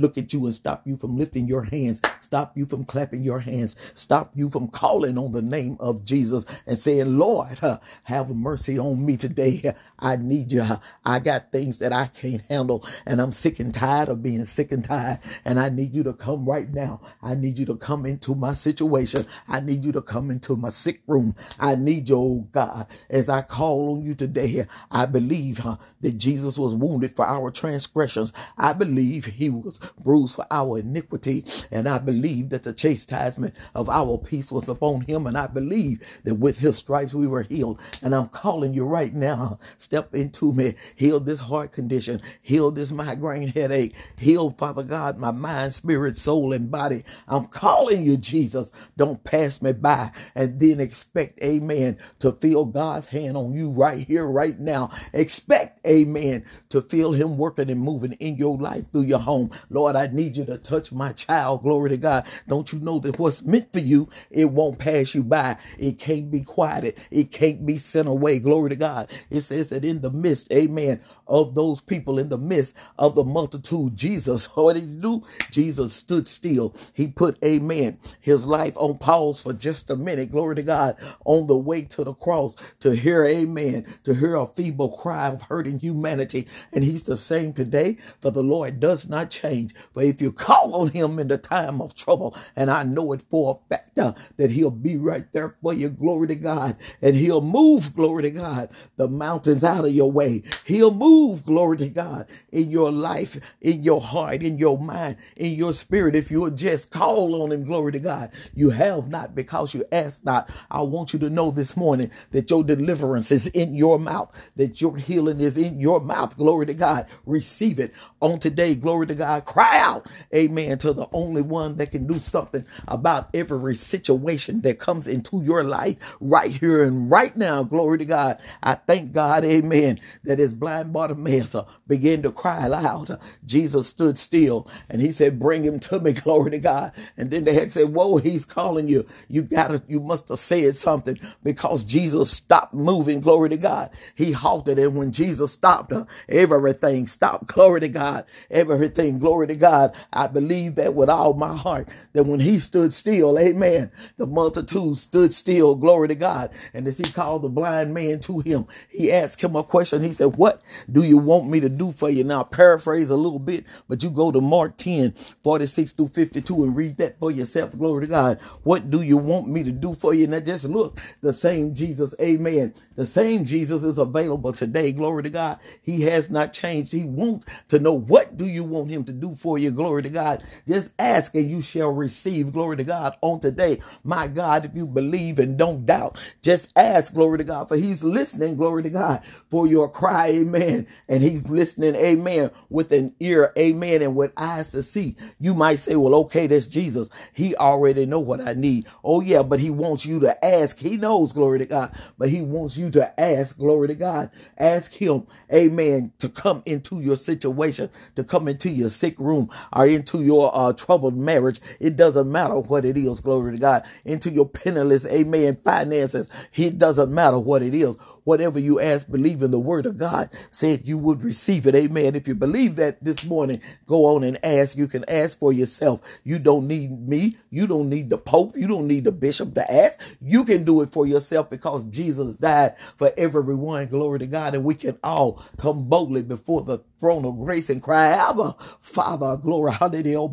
look 0.00 0.18
at 0.18 0.32
you 0.32 0.44
and 0.46 0.54
stop 0.54 0.86
you 0.86 0.96
from 0.96 1.18
lifting 1.18 1.48
your 1.48 1.64
hands, 1.64 2.00
stop 2.20 2.56
you 2.56 2.66
from 2.66 2.84
clapping 2.84 3.22
your 3.22 3.40
hands, 3.40 3.76
stop 3.94 4.32
you 4.34 4.50
from 4.50 4.68
calling 4.68 5.18
on 5.18 5.32
the 5.32 5.42
name 5.42 5.76
of 5.80 6.04
Jesus 6.04 6.46
and 6.66 6.78
saying, 6.78 7.18
Lord, 7.18 7.62
uh, 7.62 7.78
have 8.04 8.30
mercy 8.34 8.78
on 8.78 9.04
me 9.04 9.16
today. 9.16 9.74
I 9.98 10.16
need 10.16 10.52
you. 10.52 10.64
I 11.04 11.18
got 11.20 11.52
things 11.52 11.78
that 11.78 11.92
I 11.92 12.06
can't 12.08 12.42
handle 12.48 12.84
and 13.06 13.20
I'm 13.20 13.32
sick 13.32 13.60
and 13.60 13.74
tired 13.74 14.08
of 14.08 14.22
being 14.22 14.44
sick 14.44 14.72
and 14.72 14.84
tired. 14.84 15.20
And 15.44 15.60
I 15.60 15.68
need 15.70 15.94
you 15.94 16.02
to 16.04 16.12
come 16.12 16.46
right 16.46 16.70
now. 16.72 17.00
I 17.22 17.34
need 17.34 17.58
you 17.58 17.66
to 17.66 17.76
come 17.76 18.06
into 18.06 18.34
my 18.34 18.54
situation. 18.54 19.26
I 19.48 19.60
need 19.60 19.84
you 19.84 19.92
to 19.92 20.02
come 20.02 20.30
into 20.30 20.56
my 20.56 20.70
sick 20.70 21.02
room. 21.06 21.34
I 21.60 21.74
need 21.76 22.08
you, 22.08 22.16
oh 22.18 22.48
God, 22.52 22.86
as 23.10 23.28
I 23.28 23.42
call 23.42 23.94
on 23.94 24.02
you 24.02 24.14
today. 24.14 24.66
I 24.90 25.06
believe 25.06 25.58
huh, 25.58 25.76
that 26.00 26.18
Jesus 26.18 26.58
was 26.58 26.74
wounded 26.74 27.14
for 27.16 27.26
our 27.26 27.50
transgressions. 27.50 28.32
I 28.58 28.72
believe 28.72 29.26
he 29.26 29.50
was 29.50 29.80
bruised 29.98 30.36
for 30.36 30.46
our 30.50 30.78
iniquity. 30.78 31.44
And 31.70 31.88
I 31.88 31.98
believe 31.98 32.50
that 32.50 32.62
the 32.62 32.72
chastisement 32.72 33.54
of 33.74 33.88
our 33.88 34.18
peace 34.18 34.50
was 34.52 34.68
upon 34.68 35.02
him. 35.02 35.26
And 35.26 35.36
I 35.36 35.46
believe 35.46 36.02
that 36.24 36.36
with 36.36 36.58
his 36.58 36.76
stripes 36.76 37.14
we 37.14 37.26
were 37.26 37.42
healed. 37.42 37.80
And 38.02 38.14
I'm 38.14 38.28
calling 38.28 38.74
you 38.74 38.84
right 38.84 39.14
now. 39.14 39.58
Step 39.78 40.14
into 40.14 40.52
me. 40.52 40.74
Heal 40.96 41.20
this 41.20 41.40
heart 41.40 41.72
condition. 41.72 42.20
Heal 42.42 42.70
this 42.70 42.90
migraine 42.90 43.48
headache. 43.48 43.94
Heal, 44.18 44.50
Father 44.50 44.82
God, 44.82 45.18
my 45.18 45.30
mind, 45.30 45.74
spirit, 45.74 46.16
soul, 46.16 46.52
and 46.52 46.70
body. 46.70 47.04
I'm 47.28 47.46
calling 47.46 48.02
you, 48.04 48.16
Jesus. 48.16 48.72
Don't 48.96 49.22
pass 49.24 49.62
me 49.62 49.72
by 49.72 50.10
and 50.34 50.58
then 50.60 50.80
expect, 50.80 51.42
amen, 51.42 51.98
to 52.20 52.32
feel 52.32 52.64
God's 52.64 53.06
hand 53.06 53.36
on 53.36 53.54
you 53.54 53.70
right 53.70 54.06
here, 54.06 54.26
right 54.26 54.58
now. 54.58 54.90
Expect, 55.12 55.84
amen, 55.86 56.44
to 56.70 56.80
feel 56.80 57.12
him 57.12 57.36
working 57.36 57.70
and 57.70 57.80
moving 57.80 58.12
in 58.14 58.36
your 58.36 58.56
life 58.56 58.90
through 58.92 59.02
your 59.02 59.18
home. 59.18 59.50
Lord, 59.74 59.96
I 59.96 60.06
need 60.08 60.36
you 60.36 60.46
to 60.46 60.58
touch 60.58 60.92
my 60.92 61.12
child. 61.12 61.62
Glory 61.62 61.90
to 61.90 61.98
God. 61.98 62.26
Don't 62.48 62.72
you 62.72 62.80
know 62.80 63.00
that 63.00 63.18
what's 63.18 63.42
meant 63.44 63.72
for 63.72 63.80
you, 63.80 64.08
it 64.30 64.46
won't 64.46 64.78
pass 64.78 65.14
you 65.14 65.24
by. 65.24 65.58
It 65.78 65.98
can't 65.98 66.30
be 66.30 66.42
quieted. 66.42 66.98
It 67.10 67.32
can't 67.32 67.66
be 67.66 67.78
sent 67.78 68.08
away. 68.08 68.38
Glory 68.38 68.70
to 68.70 68.76
God. 68.76 69.10
It 69.30 69.42
says 69.42 69.68
that 69.68 69.84
in 69.84 70.00
the 70.00 70.10
midst, 70.10 70.52
amen, 70.52 71.00
of 71.26 71.54
those 71.54 71.80
people, 71.80 72.18
in 72.18 72.28
the 72.28 72.38
midst 72.38 72.76
of 72.98 73.14
the 73.14 73.24
multitude, 73.24 73.96
Jesus, 73.96 74.46
what 74.56 74.74
did 74.74 74.84
he 74.84 74.94
do? 74.96 75.22
Jesus 75.50 75.92
stood 75.94 76.28
still. 76.28 76.74
He 76.94 77.08
put, 77.08 77.42
amen, 77.44 77.98
his 78.20 78.46
life 78.46 78.76
on 78.76 78.98
pause 78.98 79.42
for 79.42 79.52
just 79.52 79.90
a 79.90 79.96
minute. 79.96 80.30
Glory 80.30 80.56
to 80.56 80.62
God. 80.62 80.96
On 81.24 81.46
the 81.46 81.56
way 81.56 81.82
to 81.82 82.04
the 82.04 82.14
cross 82.14 82.54
to 82.80 82.90
hear, 82.94 83.24
amen, 83.24 83.86
to 84.04 84.14
hear 84.14 84.36
a 84.36 84.46
feeble 84.46 84.90
cry 84.90 85.28
of 85.28 85.42
hurting 85.42 85.80
humanity. 85.80 86.46
And 86.72 86.84
he's 86.84 87.02
the 87.04 87.16
same 87.16 87.52
today, 87.52 87.98
for 88.20 88.30
the 88.30 88.42
Lord 88.42 88.80
does 88.80 89.08
not 89.08 89.30
change 89.30 89.63
change. 89.68 89.88
But 89.94 90.04
if 90.04 90.20
you 90.20 90.32
call 90.32 90.74
on 90.74 90.88
him 90.88 91.18
in 91.18 91.28
the 91.28 91.38
time 91.38 91.80
of 91.80 91.94
trouble, 91.94 92.36
and 92.56 92.70
I 92.70 92.82
know 92.84 93.12
it 93.12 93.22
for 93.30 93.60
a 93.64 93.68
fact 93.68 93.98
uh, 93.98 94.14
that 94.36 94.50
he'll 94.50 94.70
be 94.70 94.96
right 94.96 95.26
there 95.32 95.56
for 95.62 95.72
you, 95.74 95.88
glory 95.88 96.28
to 96.28 96.34
God, 96.36 96.76
and 97.02 97.16
he'll 97.16 97.40
move, 97.40 97.94
glory 97.94 98.24
to 98.24 98.30
God, 98.30 98.70
the 98.96 99.08
mountains 99.08 99.64
out 99.64 99.84
of 99.84 99.92
your 99.92 100.10
way. 100.10 100.42
He'll 100.64 100.92
move, 100.94 101.44
glory 101.44 101.78
to 101.78 101.88
God, 101.88 102.26
in 102.52 102.70
your 102.70 102.90
life, 102.92 103.38
in 103.60 103.82
your 103.84 104.00
heart, 104.00 104.42
in 104.42 104.58
your 104.58 104.78
mind, 104.78 105.16
in 105.36 105.52
your 105.52 105.72
spirit. 105.72 106.14
If 106.14 106.30
you'll 106.30 106.50
just 106.50 106.90
call 106.90 107.42
on 107.42 107.52
him, 107.52 107.64
glory 107.64 107.92
to 107.92 108.00
God, 108.00 108.30
you 108.54 108.70
have 108.70 109.08
not 109.08 109.34
because 109.34 109.74
you 109.74 109.84
ask 109.92 110.24
not. 110.24 110.50
I 110.70 110.82
want 110.82 111.12
you 111.12 111.18
to 111.20 111.30
know 111.30 111.50
this 111.50 111.76
morning 111.76 112.10
that 112.32 112.50
your 112.50 112.64
deliverance 112.64 113.30
is 113.32 113.46
in 113.48 113.74
your 113.74 113.98
mouth, 113.98 114.34
that 114.56 114.80
your 114.80 114.96
healing 114.96 115.40
is 115.40 115.56
in 115.56 115.80
your 115.80 116.00
mouth, 116.00 116.36
glory 116.36 116.66
to 116.66 116.74
God. 116.74 117.06
Receive 117.26 117.78
it 117.78 117.92
on 118.20 118.38
today, 118.38 118.74
glory 118.74 119.06
to 119.06 119.14
God 119.14 119.43
cry 119.44 119.78
out, 119.78 120.06
amen, 120.34 120.78
to 120.78 120.92
the 120.92 121.06
only 121.12 121.42
one 121.42 121.76
that 121.76 121.90
can 121.92 122.06
do 122.06 122.18
something 122.18 122.64
about 122.88 123.28
every 123.34 123.74
situation 123.74 124.60
that 124.62 124.78
comes 124.78 125.06
into 125.08 125.42
your 125.42 125.64
life 125.64 126.16
right 126.20 126.50
here 126.50 126.84
and 126.84 127.10
right 127.10 127.36
now. 127.36 127.62
Glory 127.62 127.98
to 127.98 128.04
God. 128.04 128.40
I 128.62 128.74
thank 128.74 129.12
God, 129.12 129.44
amen, 129.44 130.00
that 130.24 130.38
his 130.38 130.54
blind 130.54 130.92
Bartimaeus 130.92 131.54
uh, 131.54 131.64
began 131.86 132.22
to 132.22 132.32
cry 132.32 132.66
loud. 132.66 133.18
Jesus 133.44 133.88
stood 133.88 134.18
still 134.18 134.68
and 134.88 135.00
he 135.00 135.12
said, 135.12 135.38
Bring 135.40 135.64
him 135.64 135.80
to 135.80 136.00
me, 136.00 136.12
glory 136.14 136.50
to 136.52 136.58
God. 136.58 136.92
And 137.16 137.30
then 137.30 137.44
they 137.44 137.54
had 137.54 137.72
said, 137.72 137.90
Whoa, 137.94 138.18
he's 138.18 138.44
calling 138.44 138.88
you. 138.88 139.06
You 139.28 139.42
gotta, 139.42 139.82
you 139.88 140.00
must 140.00 140.28
have 140.28 140.38
said 140.38 140.76
something 140.76 141.18
because 141.42 141.84
Jesus 141.84 142.30
stopped 142.30 142.74
moving, 142.74 143.20
glory 143.20 143.50
to 143.50 143.56
God. 143.56 143.90
He 144.14 144.32
halted, 144.32 144.78
and 144.78 144.96
when 144.96 145.12
Jesus 145.12 145.52
stopped, 145.52 145.92
uh, 145.92 146.04
everything 146.28 147.06
stopped, 147.06 147.46
glory 147.46 147.80
to 147.80 147.88
God. 147.88 148.24
Everything, 148.50 149.18
glory 149.18 149.33
Glory 149.34 149.48
to 149.48 149.56
God. 149.56 149.96
I 150.12 150.28
believe 150.28 150.76
that 150.76 150.94
with 150.94 151.10
all 151.10 151.34
my 151.34 151.56
heart 151.56 151.88
that 152.12 152.24
when 152.24 152.40
he 152.40 152.60
stood 152.60 152.94
still, 152.94 153.36
amen, 153.38 153.90
the 154.16 154.26
multitude 154.28 154.96
stood 154.98 155.34
still. 155.34 155.74
Glory 155.74 156.08
to 156.08 156.14
God. 156.14 156.52
And 156.72 156.86
as 156.86 156.98
he 156.98 157.04
called 157.04 157.42
the 157.42 157.48
blind 157.48 157.92
man 157.94 158.20
to 158.20 158.40
him, 158.40 158.66
he 158.88 159.12
asked 159.12 159.40
him 159.42 159.56
a 159.56 159.64
question. 159.64 160.04
He 160.04 160.12
said, 160.12 160.36
What 160.36 160.62
do 160.92 161.02
you 161.02 161.18
want 161.18 161.48
me 161.48 161.60
to 161.60 161.68
do 161.68 161.90
for 161.90 162.10
you? 162.10 162.24
Now, 162.24 162.44
paraphrase 162.44 163.10
a 163.10 163.16
little 163.16 163.40
bit, 163.40 163.66
but 163.88 164.04
you 164.04 164.10
go 164.10 164.32
to 164.32 164.40
Mark 164.40 164.76
10, 164.78 165.12
46 165.12 165.92
through 165.92 166.08
52 166.08 166.64
and 166.64 166.76
read 166.76 166.96
that 166.98 167.18
for 167.18 167.32
yourself. 167.32 167.76
Glory 167.76 168.06
to 168.06 168.10
God. 168.10 168.40
What 168.62 168.90
do 168.90 169.02
you 169.02 169.16
want 169.16 169.48
me 169.48 169.64
to 169.64 169.72
do 169.72 169.94
for 169.94 170.14
you? 170.14 170.28
Now, 170.28 170.40
just 170.40 170.64
look, 170.66 171.00
the 171.22 171.32
same 171.32 171.74
Jesus, 171.74 172.14
amen. 172.20 172.74
The 172.96 173.06
same 173.06 173.44
Jesus 173.44 173.82
is 173.84 173.98
available 173.98 174.52
today. 174.52 174.92
Glory 174.92 175.24
to 175.24 175.30
God. 175.30 175.58
He 175.82 176.02
has 176.02 176.30
not 176.30 176.52
changed. 176.52 176.92
He 176.92 177.04
wants 177.04 177.46
to 177.68 177.78
know 177.80 177.94
what 177.94 178.36
do 178.36 178.46
you 178.46 178.64
want 178.64 178.90
him 178.90 179.04
to 179.04 179.12
do 179.12 179.23
do 179.24 179.34
for 179.34 179.58
you. 179.58 179.70
Glory 179.70 180.02
to 180.02 180.10
God. 180.10 180.44
Just 180.66 180.92
ask 180.98 181.34
and 181.34 181.50
you 181.50 181.62
shall 181.62 181.90
receive. 181.90 182.52
Glory 182.52 182.76
to 182.76 182.84
God 182.84 183.16
on 183.22 183.40
today. 183.40 183.80
My 184.02 184.26
God, 184.26 184.64
if 184.64 184.76
you 184.76 184.86
believe 184.86 185.38
and 185.38 185.56
don't 185.56 185.86
doubt, 185.86 186.18
just 186.42 186.76
ask. 186.76 187.14
Glory 187.14 187.38
to 187.38 187.44
God. 187.44 187.68
For 187.68 187.76
he's 187.76 188.04
listening. 188.04 188.56
Glory 188.56 188.82
to 188.82 188.90
God 188.90 189.24
for 189.48 189.66
your 189.66 189.88
cry. 189.88 190.28
Amen. 190.28 190.86
And 191.08 191.22
he's 191.22 191.48
listening. 191.48 191.96
Amen. 191.96 192.50
With 192.68 192.92
an 192.92 193.14
ear. 193.20 193.52
Amen. 193.58 194.02
And 194.02 194.16
with 194.16 194.32
eyes 194.36 194.72
to 194.72 194.82
see. 194.82 195.16
You 195.40 195.54
might 195.54 195.78
say, 195.78 195.96
well, 195.96 196.14
okay, 196.16 196.46
that's 196.46 196.66
Jesus. 196.66 197.08
He 197.32 197.56
already 197.56 198.06
know 198.06 198.20
what 198.20 198.40
I 198.46 198.52
need. 198.54 198.86
Oh 199.02 199.20
yeah, 199.20 199.42
but 199.42 199.60
he 199.60 199.70
wants 199.70 200.04
you 200.06 200.20
to 200.20 200.44
ask. 200.44 200.78
He 200.78 200.96
knows. 200.96 201.32
Glory 201.32 201.60
to 201.60 201.66
God. 201.66 201.94
But 202.18 202.28
he 202.28 202.42
wants 202.42 202.76
you 202.76 202.90
to 202.90 203.20
ask. 203.20 203.56
Glory 203.56 203.88
to 203.88 203.94
God. 203.94 204.30
Ask 204.58 204.92
him. 204.92 205.26
Amen. 205.52 206.12
To 206.18 206.28
come 206.28 206.62
into 206.66 207.00
your 207.00 207.16
situation, 207.16 207.88
to 208.16 208.24
come 208.24 208.48
into 208.48 208.70
your 208.70 208.90
sick 208.90 209.13
sick 209.14 209.20
room 209.24 209.50
or 209.72 209.86
into 209.86 210.22
your 210.22 210.50
uh, 210.54 210.72
troubled 210.72 211.16
marriage. 211.16 211.60
It 211.80 211.96
doesn't 211.96 212.30
matter 212.30 212.58
what 212.58 212.84
it 212.84 212.96
is, 212.96 213.20
glory 213.20 213.52
to 213.54 213.58
God. 213.58 213.84
Into 214.04 214.30
your 214.30 214.48
penniless, 214.48 215.06
amen, 215.06 215.58
finances. 215.64 216.28
It 216.54 216.78
doesn't 216.78 217.12
matter 217.12 217.38
what 217.38 217.62
it 217.62 217.74
is 217.74 217.98
whatever 218.24 218.58
you 218.58 218.80
ask, 218.80 219.10
believe 219.10 219.42
in 219.42 219.50
the 219.50 219.58
word 219.58 219.86
of 219.86 219.98
God, 219.98 220.28
said 220.50 220.86
you 220.86 220.98
would 220.98 221.22
receive 221.22 221.66
it. 221.66 221.74
Amen. 221.74 222.14
If 222.14 222.26
you 222.26 222.34
believe 222.34 222.76
that 222.76 223.02
this 223.04 223.24
morning, 223.24 223.60
go 223.86 224.06
on 224.06 224.24
and 224.24 224.42
ask. 224.44 224.76
You 224.76 224.88
can 224.88 225.04
ask 225.08 225.38
for 225.38 225.52
yourself. 225.52 226.00
You 226.24 226.38
don't 226.38 226.66
need 226.66 227.06
me. 227.06 227.36
You 227.50 227.66
don't 227.66 227.88
need 227.88 228.10
the 228.10 228.18
Pope. 228.18 228.54
You 228.56 228.66
don't 228.66 228.86
need 228.86 229.04
the 229.04 229.12
bishop 229.12 229.54
to 229.54 229.72
ask. 229.72 230.00
You 230.20 230.44
can 230.44 230.64
do 230.64 230.80
it 230.82 230.92
for 230.92 231.06
yourself 231.06 231.50
because 231.50 231.84
Jesus 231.84 232.36
died 232.36 232.76
for 232.96 233.12
everyone. 233.16 233.86
Glory 233.86 234.18
to 234.20 234.26
God. 234.26 234.54
And 234.54 234.64
we 234.64 234.74
can 234.74 234.98
all 235.04 235.42
come 235.58 235.88
boldly 235.88 236.22
before 236.22 236.62
the 236.62 236.78
throne 237.04 237.26
of 237.26 237.38
grace 237.44 237.70
and 237.70 237.82
cry, 237.82 238.06
Abba, 238.08 238.56
Father, 238.80 239.36
glory, 239.36 239.72
hallelujah, 239.72 240.20
oh, 240.20 240.28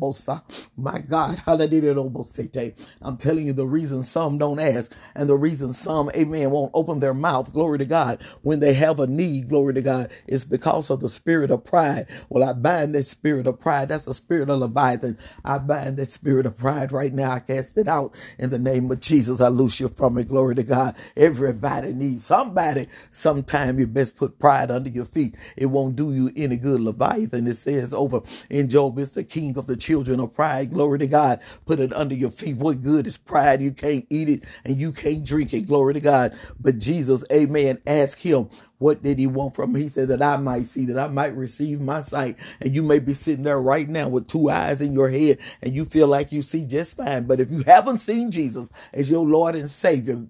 my 0.78 1.00
God, 1.00 1.38
hallelujah, 1.46 2.00
oh, 2.00 2.10
I'm 3.02 3.18
telling 3.18 3.48
you 3.48 3.54
the 3.54 3.68
reason 3.68 4.04
some 4.04 4.38
don't 4.38 4.60
ask 4.60 4.98
and 5.16 5.30
the 5.30 5.38
reason 5.38 5.74
some, 5.74 6.12
amen, 6.16 6.52
won't 6.52 6.72
open 6.74 7.02
their 7.02 7.14
mouth, 7.14 7.54
glory 7.54 7.80
to 7.80 7.86
God, 7.86 8.24
when 8.44 8.62
they 8.62 8.74
have 8.76 9.00
a 9.02 9.08
need, 9.08 9.50
glory 9.50 9.74
to 9.76 9.82
God, 9.82 10.12
is 10.28 10.46
because 10.46 10.90
of 10.92 11.02
the 11.02 11.10
spirit 11.10 11.52
of 11.52 11.66
pride. 11.66 12.08
Well, 12.30 12.48
I 12.50 12.54
bind 12.54 12.96
that 12.96 13.06
spirit 13.08 13.48
of 13.48 13.60
pride. 13.60 13.90
That's 13.90 14.08
a 14.08 14.14
spirit 14.14 14.50
of 14.50 14.60
Leviathan. 14.60 15.18
I 15.46 15.60
bind 15.60 15.98
that 15.98 16.12
spirit 16.12 16.46
of 16.46 16.58
pride 16.58 16.92
right 16.92 17.14
now. 17.14 17.32
I 17.32 17.40
cast 17.40 17.78
it 17.78 17.88
out 17.88 18.16
in 18.40 18.50
the 18.50 18.60
name 18.60 18.92
of 18.92 19.00
Jesus. 19.02 19.42
I 19.42 19.50
loose 19.50 19.80
you 19.80 19.90
from 19.90 20.18
it. 20.18 20.30
Glory 20.30 20.56
to 20.56 20.64
God. 20.64 20.96
Everybody 21.18 21.94
needs 21.94 22.26
somebody. 22.26 22.88
Sometime 23.12 23.80
you 23.80 23.88
best 23.88 24.18
put 24.18 24.40
pride 24.40 24.72
under 24.72 24.90
your 24.90 25.06
feet. 25.06 25.36
It 25.58 25.68
won't 25.68 25.96
do 25.96 26.14
you 26.14 26.32
any 26.36 26.58
good. 26.62 26.82
Leviathan, 26.82 27.48
it 27.48 27.56
says 27.56 27.94
over 27.94 28.22
in 28.50 28.70
Job, 28.70 29.00
is 29.00 29.12
the 29.12 29.24
king 29.24 29.58
of 29.58 29.68
the 29.68 29.78
children 29.78 30.20
of 30.20 30.34
pride. 30.34 30.72
Glory 30.72 31.00
to 31.00 31.08
God. 31.08 31.42
Put 31.66 31.80
it 31.80 31.94
under 31.94 32.16
your 32.16 32.32
feet. 32.32 32.58
What 32.58 32.82
good 32.82 33.08
is 33.08 33.18
pride? 33.18 33.62
You 33.62 33.72
can't 33.72 34.06
eat 34.10 34.30
it 34.30 34.44
and 34.66 34.78
you 34.78 34.92
can't 34.92 35.26
drink 35.26 35.54
it. 35.54 35.68
Glory 35.68 35.94
to 35.96 36.02
God. 36.02 36.38
But 36.60 36.80
Jesus, 36.80 37.24
amen 37.32 37.52
amen, 37.62 37.82
ask 37.86 38.20
him, 38.20 38.50
what 38.78 39.04
did 39.04 39.20
he 39.20 39.28
want 39.28 39.56
from 39.56 39.74
me? 39.74 39.82
He 39.82 39.88
said 39.90 40.08
that 40.08 40.22
I 40.22 40.38
might 40.38 40.66
see, 40.66 40.86
that 40.86 40.98
I 40.98 41.08
might 41.08 41.36
receive 41.36 41.80
my 41.80 42.02
sight. 42.02 42.38
And 42.60 42.74
you 42.74 42.84
may 42.84 43.00
be 43.00 43.14
sitting 43.14 43.44
there 43.44 43.60
right 43.60 43.88
now 43.88 44.10
with 44.10 44.28
two 44.28 44.50
eyes 44.50 44.82
in 44.82 44.94
your 44.94 45.10
head 45.10 45.38
and 45.62 45.74
you 45.74 45.86
feel 45.86 46.08
like 46.08 46.32
you 46.32 46.42
see 46.42 46.66
just 46.66 46.98
fine. 46.98 47.26
But 47.26 47.40
if 47.40 47.52
you 47.52 47.64
haven't 47.64 48.00
seen 48.00 48.32
Jesus 48.32 48.70
as 48.94 49.10
your 49.10 49.26
Lord 49.26 49.56
and 49.56 49.70
Savior, 49.70 50.26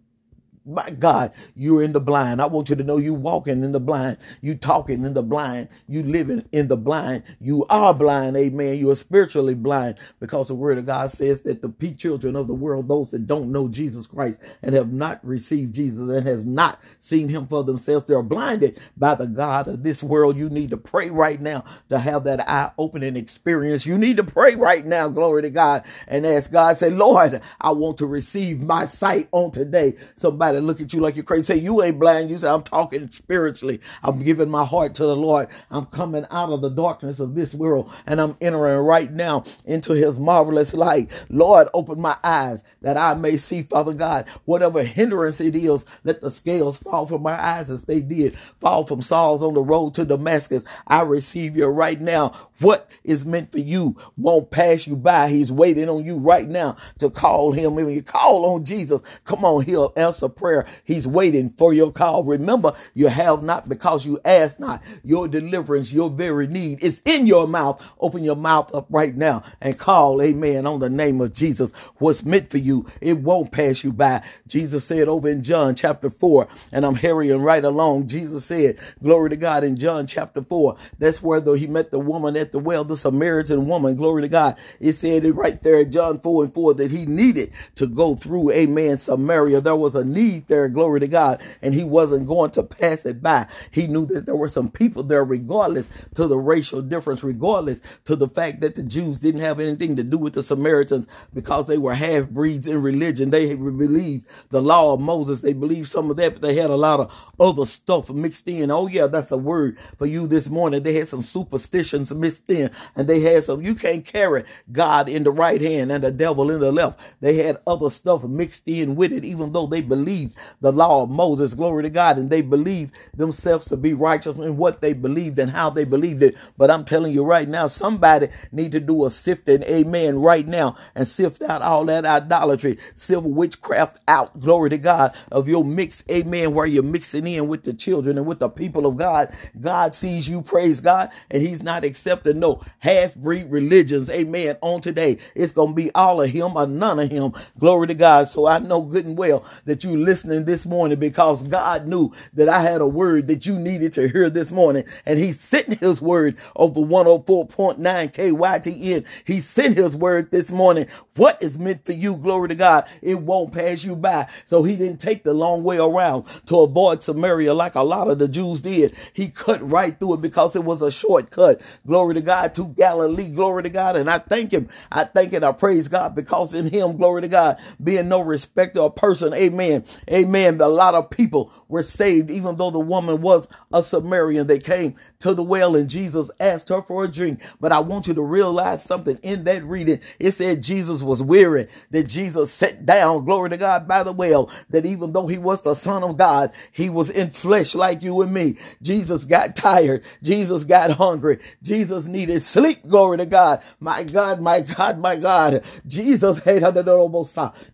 my 0.65 0.89
God, 0.91 1.32
you're 1.56 1.82
in 1.82 1.93
the 1.93 2.00
blind. 2.00 2.41
I 2.41 2.45
want 2.45 2.69
you 2.69 2.76
to 2.76 2.84
know 2.84 2.97
you 2.97 3.13
walking 3.13 3.63
in 3.63 3.71
the 3.71 3.80
blind. 3.80 4.17
You 4.41 4.56
talking 4.56 5.04
in 5.06 5.13
the 5.13 5.24
blind. 5.24 5.69
You 5.88 6.04
living 6.04 6.45
in 6.52 6.67
the 6.67 6.78
blind. 6.78 7.24
You 7.39 7.65
are 7.69 7.93
blind. 7.93 8.38
Amen. 8.38 8.78
You 8.78 8.91
are 8.91 8.95
spiritually 8.95 9.56
blind 9.56 9.97
because 10.19 10.47
the 10.50 10.56
word 10.56 10.78
of 10.78 10.86
God 10.86 11.10
says 11.10 11.41
that 11.41 11.62
the 11.62 11.71
children 11.95 12.36
of 12.36 12.47
the 12.47 12.54
world, 12.54 12.88
those 12.88 13.12
that 13.12 13.28
don't 13.28 13.52
know 13.52 13.67
Jesus 13.67 14.08
Christ 14.08 14.41
and 14.62 14.76
have 14.76 14.93
not 14.93 15.24
received 15.26 15.76
Jesus 15.76 16.10
and 16.10 16.26
has 16.28 16.45
not 16.45 16.80
seen 17.00 17.28
him 17.30 17.47
for 17.47 17.63
themselves, 17.63 18.06
they're 18.06 18.21
blinded 18.21 18.80
by 18.95 19.15
the 19.15 19.28
God 19.28 19.67
of 19.67 19.84
this 19.84 20.04
world. 20.04 20.38
You 20.38 20.50
need 20.50 20.69
to 20.69 20.78
pray 20.78 21.10
right 21.10 21.41
now 21.41 21.65
to 21.89 22.00
have 22.00 22.24
that 22.26 22.47
eye 22.47 22.71
opening 22.78 23.17
experience. 23.17 23.86
You 23.86 23.97
need 23.97 24.17
to 24.17 24.24
pray 24.24 24.56
right 24.56 24.86
now. 24.86 25.10
Glory 25.10 25.41
to 25.41 25.50
God 25.50 25.86
and 26.08 26.26
ask 26.26 26.52
God, 26.52 26.78
say, 26.78 26.89
Lord, 26.89 27.41
I 27.60 27.71
want 27.71 27.97
to 27.97 28.06
receive 28.06 28.62
my 28.62 28.86
sight 28.86 29.28
on 29.32 29.52
today. 29.52 29.95
Somebody 30.15 30.51
somebody 30.52 30.66
look 30.68 30.82
at 30.82 30.94
you 30.94 31.02
like 31.02 31.16
you're 31.16 31.24
crazy. 31.26 31.44
Say, 31.44 31.58
you 31.60 31.82
ain't 31.84 32.00
blind. 32.00 32.30
You 32.30 32.38
say, 32.38 32.50
I'm 32.50 32.64
talking 32.64 33.10
spiritually. 33.12 33.82
I'm 34.04 34.24
giving 34.24 34.50
my 34.50 34.66
heart 34.66 34.96
to 34.96 35.04
the 35.06 35.16
Lord. 35.16 35.48
I'm 35.72 35.86
coming 35.86 36.26
out 36.32 36.52
of 36.52 36.62
the 36.62 36.70
darkness 36.70 37.20
of 37.20 37.36
this 37.36 37.54
world 37.54 37.92
and 38.08 38.20
I'm 38.22 38.38
entering 38.42 38.80
right 38.80 39.12
now 39.12 39.44
into 39.66 39.94
his 39.94 40.20
marvelous 40.20 40.74
light. 40.74 41.12
Lord, 41.30 41.68
open 41.74 42.02
my 42.02 42.18
eyes 42.24 42.64
that 42.82 42.98
I 42.98 43.14
may 43.14 43.38
see, 43.38 43.64
Father 43.64 43.94
God, 43.94 44.28
whatever 44.46 44.84
hindrance 44.84 45.42
it 45.42 45.56
is, 45.56 45.86
let 46.04 46.22
the 46.22 46.32
scales 46.32 46.80
fall 46.80 47.06
from 47.06 47.22
my 47.22 47.40
eyes 47.42 47.70
as 47.70 47.86
they 47.86 48.02
did 48.02 48.38
fall 48.60 48.86
from 48.86 49.02
Saul's 49.02 49.44
on 49.44 49.54
the 49.54 49.62
road 49.62 49.94
to 49.96 50.06
Damascus. 50.06 50.64
I 50.88 51.02
receive 51.02 51.56
you 51.56 51.68
right 51.68 52.00
now. 52.00 52.50
What 52.60 52.90
is 53.04 53.26
meant 53.26 53.52
for 53.52 53.60
you 53.60 53.98
won't 54.18 54.52
pass 54.52 54.88
you 54.88 54.96
by. 54.96 55.30
He's 55.30 55.52
waiting 55.52 55.90
on 55.90 56.06
you 56.06 56.18
right 56.18 56.48
now 56.48 56.78
to 57.00 57.10
call 57.10 57.52
him. 57.52 57.76
When 57.76 57.90
you 57.90 58.04
call 58.04 58.46
on 58.54 58.64
Jesus, 58.64 59.20
come 59.26 59.44
on, 59.44 59.64
he'll 59.64 59.94
answer 59.98 60.30
prayer. 60.42 60.66
He's 60.84 61.08
waiting 61.08 61.52
for 61.52 61.74
your 61.74 61.92
call. 61.92 62.24
Remember, 62.24 62.74
you 62.96 63.08
have 63.08 63.44
not 63.44 63.70
because 63.70 64.06
you 64.06 64.20
ask 64.26 64.60
not. 64.60 64.82
Your 65.04 65.28
deliverance, 65.28 65.94
your 65.94 66.10
very 66.10 66.48
need 66.48 66.84
is 66.84 67.02
in 67.06 67.28
your 67.28 67.48
mouth. 67.48 67.82
Open 68.00 68.24
your 68.24 68.36
mouth 68.36 68.74
up 68.74 68.88
right 68.90 69.16
now 69.16 69.44
and 69.62 69.78
call, 69.78 70.22
amen, 70.22 70.66
on 70.66 70.80
the 70.80 70.90
name 70.90 71.22
of 71.22 71.34
Jesus. 71.34 71.72
What's 71.98 72.26
meant 72.26 72.50
for 72.50 72.58
you, 72.58 72.88
it 73.02 73.20
won't 73.20 73.52
pass 73.52 73.84
you 73.84 73.94
by. 73.94 74.24
Jesus 74.48 74.84
said 74.84 75.08
over 75.08 75.30
in 75.30 75.44
John 75.44 75.76
chapter 75.76 76.10
4, 76.10 76.48
and 76.72 76.86
I'm 76.86 76.96
hurrying 76.96 77.42
right 77.42 77.64
along. 77.64 78.08
Jesus 78.08 78.46
said, 78.46 78.78
Glory 79.02 79.30
to 79.30 79.38
God 79.38 79.64
in 79.64 79.76
John 79.76 80.08
chapter 80.08 80.42
4. 80.42 80.76
That's 80.98 81.22
where 81.22 81.40
though 81.40 81.54
he 81.54 81.68
met 81.68 81.92
the 81.92 82.00
woman 82.00 82.36
at 82.36 82.52
the 82.52 82.60
well, 82.60 82.84
the 82.84 82.98
Samaritan 82.98 83.68
woman, 83.68 83.96
glory 83.96 84.24
to 84.24 84.28
God. 84.28 84.58
It 84.80 84.94
said 84.94 85.26
it 85.26 85.34
right 85.34 85.60
there 85.62 85.82
in 85.82 85.92
John 85.92 86.18
4 86.20 86.46
and 86.46 86.54
4 86.54 86.74
that 86.76 86.92
he 86.92 87.06
needed 87.06 87.52
to 87.76 87.88
go 87.88 88.16
through, 88.16 88.52
amen, 88.52 88.98
Samaria. 88.98 89.62
There 89.62 89.76
was 89.76 89.96
a 89.96 90.04
need 90.04 90.31
there, 90.39 90.67
glory 90.70 91.00
to 91.02 91.08
God, 91.08 91.41
and 91.62 91.74
he 91.74 91.84
wasn't 91.84 92.28
going 92.28 92.52
to 92.52 92.63
pass 92.63 93.06
it 93.06 93.22
by. 93.22 93.48
He 93.72 93.88
knew 93.88 94.06
that 94.08 94.26
there 94.26 94.36
were 94.36 94.48
some 94.48 94.70
people 94.70 95.04
there, 95.04 95.24
regardless 95.24 95.89
to 96.15 96.28
the 96.28 96.38
racial 96.38 96.82
difference, 96.82 97.24
regardless 97.24 97.82
to 98.06 98.15
the 98.15 98.28
fact 98.28 98.62
that 98.62 98.76
the 98.76 98.84
Jews 98.84 99.20
didn't 99.20 99.41
have 99.41 99.60
anything 99.60 99.96
to 99.98 100.04
do 100.04 100.17
with 100.17 100.34
the 100.34 100.44
Samaritans 100.44 101.08
because 101.34 101.67
they 101.67 101.78
were 101.78 101.94
half 101.94 102.30
breeds 102.30 102.67
in 102.67 102.82
religion. 102.82 103.30
They 103.30 103.54
believed 103.56 104.28
the 104.50 104.62
law 104.62 104.94
of 104.94 105.02
Moses. 105.02 105.41
They 105.41 105.54
believed 105.54 105.89
some 105.89 106.10
of 106.10 106.17
that, 106.17 106.34
but 106.34 106.41
they 106.41 106.56
had 106.56 106.70
a 106.70 106.76
lot 106.76 107.00
of 107.00 107.34
other 107.39 107.65
stuff 107.65 108.10
mixed 108.10 108.48
in. 108.48 108.72
Oh, 108.72 108.88
yeah, 108.88 109.08
that's 109.08 109.32
a 109.32 109.38
word 109.38 109.78
for 109.98 110.06
you 110.06 110.28
this 110.28 110.50
morning. 110.50 110.84
They 110.84 110.94
had 110.94 111.08
some 111.08 111.22
superstitions 111.22 112.13
mixed 112.13 112.50
in 112.50 112.72
and 112.96 113.08
they 113.08 113.20
had 113.20 113.44
some, 113.44 113.62
you 113.62 113.76
can't 113.76 114.06
carry 114.06 114.44
God 114.72 115.10
in 115.10 115.24
the 115.24 115.32
right 115.32 115.62
hand 115.62 115.91
and 115.91 116.04
the 116.04 116.12
devil 116.12 116.52
in 116.52 116.60
the 116.60 116.72
left. 116.72 117.00
They 117.20 117.38
had 117.38 117.58
other 117.65 117.89
stuff 117.89 118.24
mixed 118.24 118.67
in 118.67 118.96
with 118.96 119.12
it, 119.12 119.26
even 119.26 119.52
though 119.52 119.67
they 119.67 119.82
believed 119.82 120.21
the 120.62 120.72
law 120.72 121.04
of 121.04 121.10
Moses, 121.10 121.54
glory 121.54 121.84
to 121.84 121.90
God, 121.90 122.18
and 122.18 122.30
they 122.30 122.42
believed 122.42 122.94
themselves 123.16 123.68
to 123.68 123.78
be 123.78 123.94
righteous 123.94 124.40
in 124.40 124.58
what 124.58 124.82
they 124.82 124.94
believed 124.94 125.40
and 125.40 125.52
how 125.52 125.70
they 125.70 125.86
believed 125.86 126.24
it. 126.24 126.36
But 126.58 126.72
I'm 126.72 126.84
telling 126.84 127.14
you 127.14 127.24
right 127.24 127.48
now, 127.48 127.68
somebody 127.68 128.28
need 128.52 128.72
to 128.74 128.80
do 128.80 129.06
a 129.06 129.10
sifting, 129.10 129.64
amen, 129.64 130.20
right 130.20 130.48
now 130.48 130.76
and 130.96 131.08
sift 131.08 131.42
out 131.42 131.62
all 131.62 131.86
that 131.86 132.06
idolatry, 132.06 132.78
sift 132.96 133.24
witchcraft 133.24 134.00
out, 134.08 134.40
glory 134.40 134.70
to 134.70 134.78
God, 134.78 135.16
of 135.32 135.48
your 135.48 135.64
mix, 135.64 136.04
amen, 136.10 136.54
where 136.54 136.66
you're 136.66 136.84
mixing 136.84 137.28
in 137.28 137.48
with 137.48 137.64
the 137.64 137.74
children 137.74 138.18
and 138.18 138.28
with 138.28 138.40
the 138.40 138.50
people 138.50 138.86
of 138.86 138.98
God. 138.98 139.34
God 139.60 139.94
sees 139.94 140.30
you, 140.30 140.42
praise 140.42 140.80
God, 140.80 141.10
and 141.30 141.42
he's 141.42 141.64
not 141.64 141.84
accepting 141.84 142.40
no 142.40 142.62
half 142.80 143.16
breed 143.16 143.48
religions. 143.50 144.10
Amen. 144.10 144.58
On 144.62 144.82
today, 144.82 145.18
it's 145.36 145.52
going 145.52 145.70
to 145.72 145.76
be 145.76 145.92
all 145.94 146.22
of 146.22 146.30
him 146.30 146.56
or 146.56 146.68
none 146.68 147.00
of 147.00 147.10
him. 147.12 147.34
Glory 147.60 147.88
to 147.88 147.96
God. 147.96 148.28
So 148.28 148.48
I 148.48 148.60
know 148.60 148.82
good 148.82 149.06
and 149.06 149.18
well 149.18 149.46
that 149.66 149.84
you 149.84 149.98
listening 150.12 150.43
this 150.43 150.65
morning 150.65 151.00
because 151.00 151.41
God 151.43 151.88
knew 151.88 152.12
that 152.34 152.50
I 152.50 152.60
had 152.60 152.82
a 152.82 152.88
word 152.88 153.28
that 153.28 153.45
you 153.45 153.58
needed 153.58 153.93
to 153.93 154.10
hear 154.10 154.30
this 154.30 154.52
morning. 154.52 154.84
And 155.06 155.17
he 155.17 155.32
sent 155.32 155.80
his 155.80 156.02
word 156.02 156.36
over 156.58 156.82
104.9 156.82 157.78
KYTN. 157.80 159.06
He 159.24 159.39
sent 159.39 159.78
his 159.78 159.95
word 159.95 160.30
this 160.30 160.52
morning. 160.52 160.88
What 161.15 161.41
is 161.41 161.58
meant 161.58 161.86
for 161.86 161.93
you? 161.93 162.17
Glory 162.17 162.50
to 162.50 162.56
God. 162.56 162.89
It 163.02 163.21
won't 163.21 163.54
pass 163.54 163.86
you 163.86 163.95
by. 163.95 164.28
So 164.43 164.63
he 164.63 164.76
didn't 164.76 165.00
take 165.00 165.24
the 165.24 165.34
long 165.34 165.63
way 165.63 165.78
around 165.78 166.26
to 166.47 166.60
avoid 166.60 167.04
Samaria 167.04 167.54
like 167.54 167.76
a 167.76 167.82
lot 167.82 168.10
of 168.10 168.19
the 168.19 168.28
Jews 168.28 168.60
did. 168.60 168.93
He 169.13 169.30
cut 169.30 169.62
right 169.67 169.97
through 169.97 170.15
it 170.15 170.21
because 170.21 170.58
it 170.58 170.65
was 170.65 170.82
a 170.82 170.91
shortcut. 170.91 171.62
Glory 171.88 172.15
to 172.15 172.21
God, 172.21 172.54
to 172.56 172.67
Galilee. 172.67 173.34
Glory 173.34 173.63
to 173.63 173.69
God. 173.69 173.95
And 173.95 174.10
I 174.10 174.17
thank 174.17 174.52
him. 174.52 174.67
I 174.91 175.06
thank 175.06 175.32
and 175.32 175.45
I 175.45 175.54
praise 175.54 175.88
God 175.88 176.15
because 176.15 176.54
in 176.54 176.67
him, 176.69 176.97
glory 176.97 177.21
to 177.21 177.30
God, 177.30 177.58
being 177.82 178.10
no 178.10 178.19
respecter 178.19 178.82
of 178.82 178.97
person. 178.97 179.34
Amen. 179.34 179.86
Amen. 180.10 180.60
A 180.62 180.68
lot 180.68 180.96
of 180.96 181.10
people 181.10 181.52
were 181.68 181.84
saved, 181.84 182.30
even 182.30 182.56
though 182.58 182.72
the 182.72 182.80
woman 182.80 183.22
was 183.22 183.48
a 183.72 183.84
Samaritan. 183.84 184.48
They 184.48 184.60
came 184.60 184.96
to 185.20 185.34
the 185.34 185.44
well 185.44 185.76
and 185.76 185.90
Jesus 185.90 186.32
asked 186.40 186.70
her 186.70 186.82
for 186.82 187.04
a 187.04 187.08
drink. 187.08 187.40
But 187.60 187.72
I 187.72 187.80
want 187.80 188.08
you 188.08 188.14
to 188.14 188.22
realize 188.22 188.84
something 188.84 189.18
in 189.24 189.44
that 189.46 189.64
reading. 189.64 190.00
It 190.20 190.32
said 190.32 190.64
Jesus 190.64 191.04
was 191.04 191.22
weary, 191.22 191.68
that 191.92 192.08
Jesus 192.08 192.52
sat 192.52 192.86
down, 192.86 193.26
glory 193.26 193.50
to 193.52 193.58
God, 193.58 193.88
by 193.88 194.04
the 194.04 194.12
well, 194.12 194.50
that 194.70 194.86
even 194.86 195.12
though 195.14 195.28
he 195.28 195.38
was 195.38 195.62
the 195.62 195.74
son 195.76 196.04
of 196.04 196.18
God, 196.18 196.52
he 196.72 196.90
was 196.90 197.10
in 197.10 197.28
flesh 197.30 197.76
like 197.76 198.02
you 198.02 198.22
and 198.22 198.34
me. 198.34 198.58
Jesus 198.82 199.26
got 199.26 199.56
tired. 199.56 200.04
Jesus 200.24 200.64
got 200.64 200.92
hungry. 200.92 201.40
Jesus 201.62 202.06
needed 202.06 202.42
sleep. 202.42 202.88
Glory 202.88 203.18
to 203.18 203.26
God. 203.26 203.62
My 203.80 204.04
God, 204.04 204.42
my 204.42 204.62
God, 204.62 205.00
my 205.00 205.18
God. 205.18 205.64
Jesus 205.88 206.40
had 206.44 206.64